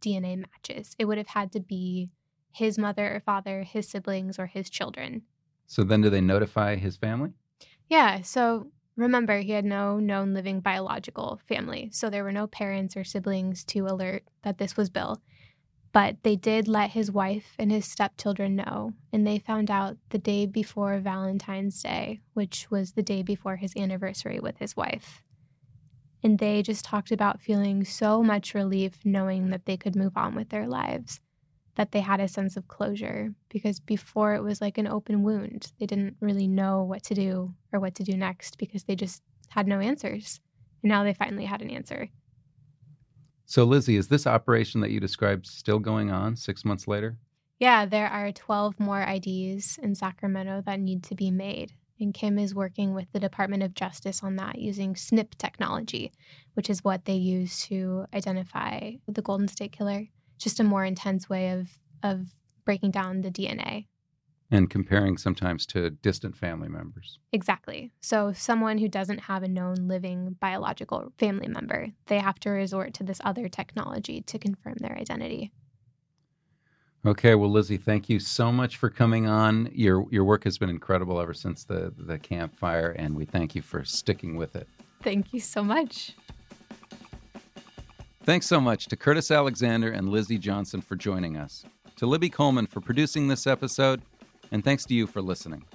DNA 0.01 0.37
matches. 0.37 0.95
It 0.97 1.05
would 1.05 1.17
have 1.17 1.27
had 1.27 1.51
to 1.53 1.59
be 1.59 2.11
his 2.51 2.77
mother 2.77 3.15
or 3.15 3.19
father, 3.19 3.63
his 3.63 3.87
siblings, 3.87 4.39
or 4.39 4.47
his 4.47 4.69
children. 4.69 5.23
So 5.69 5.83
then 5.83 6.01
do 6.01 6.09
they 6.09 6.19
notify 6.19 6.77
his 6.77 6.97
family? 6.97 7.29
Yeah. 7.87 8.23
So 8.23 8.71
remember, 8.95 9.37
he 9.37 9.51
had 9.51 9.65
no 9.65 9.99
known 9.99 10.33
living 10.33 10.61
biological 10.61 11.39
family. 11.47 11.89
So 11.93 12.09
there 12.09 12.23
were 12.23 12.31
no 12.31 12.47
parents 12.47 12.97
or 12.97 13.03
siblings 13.03 13.63
to 13.65 13.85
alert 13.85 14.23
that 14.41 14.57
this 14.57 14.75
was 14.75 14.89
Bill. 14.89 15.21
But 15.91 16.17
they 16.23 16.35
did 16.35 16.67
let 16.67 16.91
his 16.91 17.11
wife 17.11 17.53
and 17.59 17.71
his 17.71 17.85
stepchildren 17.85 18.55
know, 18.55 18.93
and 19.13 19.25
they 19.27 19.37
found 19.37 19.69
out 19.69 19.97
the 20.09 20.17
day 20.17 20.47
before 20.47 20.97
Valentine's 20.99 21.81
Day, 21.81 22.21
which 22.33 22.71
was 22.71 22.93
the 22.93 23.03
day 23.03 23.21
before 23.21 23.57
his 23.57 23.75
anniversary 23.75 24.39
with 24.39 24.57
his 24.57 24.75
wife. 24.75 25.21
And 26.23 26.39
they 26.39 26.63
just 26.63 26.83
talked 26.83 27.11
about 27.11 27.41
feeling 27.41 27.85
so 27.85 28.23
much 28.23 28.55
relief 28.55 28.99
knowing 29.05 29.51
that 29.51 29.65
they 29.65 29.77
could 29.77 29.95
move 29.95 30.17
on 30.17 30.33
with 30.33 30.49
their 30.49 30.67
lives, 30.67 31.19
that 31.79 31.93
they 31.93 32.01
had 32.01 32.19
a 32.19 32.27
sense 32.27 32.57
of 32.57 32.67
closure, 32.67 33.33
because 33.47 33.79
before 33.79 34.35
it 34.35 34.43
was 34.43 34.59
like 34.59 34.77
an 34.77 34.85
open 34.85 35.23
wound. 35.23 35.71
They 35.79 35.85
didn't 35.85 36.17
really 36.19 36.45
know 36.45 36.83
what 36.83 37.03
to 37.03 37.13
do 37.13 37.53
or 37.71 37.79
what 37.79 37.95
to 37.95 38.03
do 38.03 38.17
next 38.17 38.57
because 38.57 38.83
they 38.83 38.97
just 38.97 39.23
had 39.47 39.65
no 39.65 39.79
answers. 39.79 40.41
And 40.83 40.89
now 40.89 41.05
they 41.05 41.13
finally 41.13 41.45
had 41.45 41.61
an 41.61 41.69
answer. 41.69 42.09
So, 43.45 43.63
Lizzie, 43.63 43.95
is 43.95 44.09
this 44.09 44.27
operation 44.27 44.81
that 44.81 44.91
you 44.91 44.99
described 44.99 45.47
still 45.47 45.79
going 45.79 46.11
on 46.11 46.35
six 46.35 46.65
months 46.65 46.85
later? 46.85 47.17
Yeah, 47.59 47.85
there 47.85 48.09
are 48.09 48.33
12 48.33 48.77
more 48.77 49.01
IDs 49.01 49.79
in 49.81 49.95
Sacramento 49.95 50.61
that 50.65 50.81
need 50.81 51.01
to 51.03 51.15
be 51.15 51.31
made. 51.31 51.71
And 51.97 52.13
Kim 52.13 52.37
is 52.37 52.53
working 52.53 52.93
with 52.93 53.09
the 53.13 53.21
Department 53.21 53.63
of 53.63 53.73
Justice 53.73 54.21
on 54.21 54.35
that 54.35 54.59
using 54.59 54.95
SNP 54.95 55.37
technology, 55.37 56.11
which 56.55 56.69
is 56.69 56.83
what 56.83 57.05
they 57.05 57.15
use 57.15 57.65
to 57.67 58.05
identify 58.13 58.95
the 59.07 59.21
Golden 59.21 59.47
State 59.47 59.71
Killer. 59.71 60.07
Just 60.39 60.59
a 60.59 60.63
more 60.63 60.83
intense 60.83 61.29
way 61.29 61.51
of, 61.51 61.69
of 62.01 62.33
breaking 62.65 62.91
down 62.91 63.21
the 63.21 63.29
DNA. 63.29 63.85
And 64.49 64.67
comparing 64.67 65.17
sometimes 65.17 65.67
to 65.67 65.91
distant 65.91 66.35
family 66.35 66.69
members. 66.69 67.19
Exactly. 67.31 67.91
So, 68.01 68.33
someone 68.33 68.79
who 68.79 68.87
doesn't 68.87 69.19
have 69.19 69.43
a 69.43 69.47
known 69.47 69.87
living 69.87 70.37
biological 70.39 71.13
family 71.19 71.47
member, 71.47 71.89
they 72.07 72.17
have 72.17 72.39
to 72.39 72.49
resort 72.49 72.95
to 72.95 73.03
this 73.03 73.21
other 73.23 73.47
technology 73.47 74.21
to 74.21 74.39
confirm 74.39 74.77
their 74.79 74.97
identity. 74.97 75.51
Okay, 77.05 77.33
well, 77.33 77.49
Lizzie, 77.49 77.77
thank 77.77 78.09
you 78.09 78.19
so 78.19 78.51
much 78.51 78.75
for 78.75 78.89
coming 78.89 79.25
on. 79.25 79.69
Your 79.73 80.05
your 80.11 80.25
work 80.25 80.43
has 80.43 80.57
been 80.57 80.69
incredible 80.69 81.21
ever 81.21 81.33
since 81.33 81.63
the 81.63 81.93
the 81.97 82.19
campfire, 82.19 82.89
and 82.91 83.15
we 83.15 83.23
thank 83.23 83.55
you 83.55 83.61
for 83.61 83.85
sticking 83.85 84.35
with 84.35 84.55
it. 84.55 84.67
Thank 85.01 85.33
you 85.33 85.39
so 85.39 85.63
much. 85.63 86.15
Thanks 88.29 88.45
so 88.45 88.61
much 88.61 88.85
to 88.89 88.95
Curtis 88.95 89.31
Alexander 89.31 89.89
and 89.89 90.07
Lizzie 90.07 90.37
Johnson 90.37 90.81
for 90.81 90.95
joining 90.95 91.35
us, 91.35 91.65
to 91.95 92.05
Libby 92.05 92.29
Coleman 92.29 92.67
for 92.67 92.79
producing 92.79 93.27
this 93.27 93.47
episode, 93.47 94.03
and 94.51 94.63
thanks 94.63 94.85
to 94.85 94.93
you 94.93 95.07
for 95.07 95.19
listening. 95.19 95.65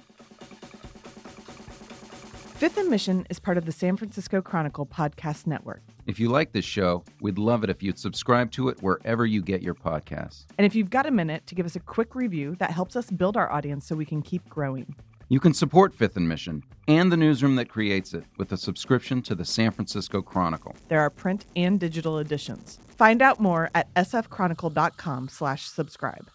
Fifth 2.55 2.77
and 2.77 2.89
Mission 2.89 3.27
is 3.29 3.39
part 3.39 3.57
of 3.57 3.65
the 3.65 3.73
San 3.73 3.97
Francisco 3.97 4.41
Chronicle 4.41 4.85
podcast 4.85 5.45
network. 5.47 5.81
If 6.05 6.17
you 6.17 6.29
like 6.29 6.53
this 6.53 6.63
show, 6.63 7.03
we'd 7.19 7.37
love 7.37 7.65
it 7.65 7.69
if 7.69 7.83
you'd 7.83 7.99
subscribe 7.99 8.51
to 8.51 8.69
it 8.69 8.81
wherever 8.81 9.25
you 9.25 9.41
get 9.41 9.61
your 9.61 9.75
podcasts. 9.75 10.45
And 10.57 10.65
if 10.65 10.75
you've 10.75 10.89
got 10.89 11.05
a 11.05 11.11
minute 11.11 11.45
to 11.47 11.55
give 11.55 11.65
us 11.65 11.75
a 11.75 11.81
quick 11.81 12.15
review, 12.15 12.55
that 12.59 12.71
helps 12.71 12.95
us 12.95 13.11
build 13.11 13.35
our 13.35 13.51
audience 13.51 13.85
so 13.85 13.97
we 13.97 14.05
can 14.05 14.21
keep 14.21 14.47
growing. 14.47 14.95
You 15.27 15.39
can 15.39 15.55
support 15.55 15.95
Fifth 15.95 16.17
and 16.17 16.29
Mission 16.29 16.61
and 16.87 17.11
the 17.11 17.17
newsroom 17.17 17.55
that 17.55 17.67
creates 17.67 18.13
it 18.13 18.25
with 18.37 18.51
a 18.51 18.57
subscription 18.57 19.23
to 19.23 19.33
the 19.33 19.43
San 19.43 19.71
Francisco 19.71 20.21
Chronicle. 20.21 20.75
There 20.87 20.99
are 20.99 21.09
print 21.09 21.47
and 21.55 21.79
digital 21.79 22.19
editions. 22.19 22.77
Find 22.95 23.23
out 23.23 23.39
more 23.39 23.71
at 23.73 23.91
sfchronicle.com/subscribe. 23.95 26.29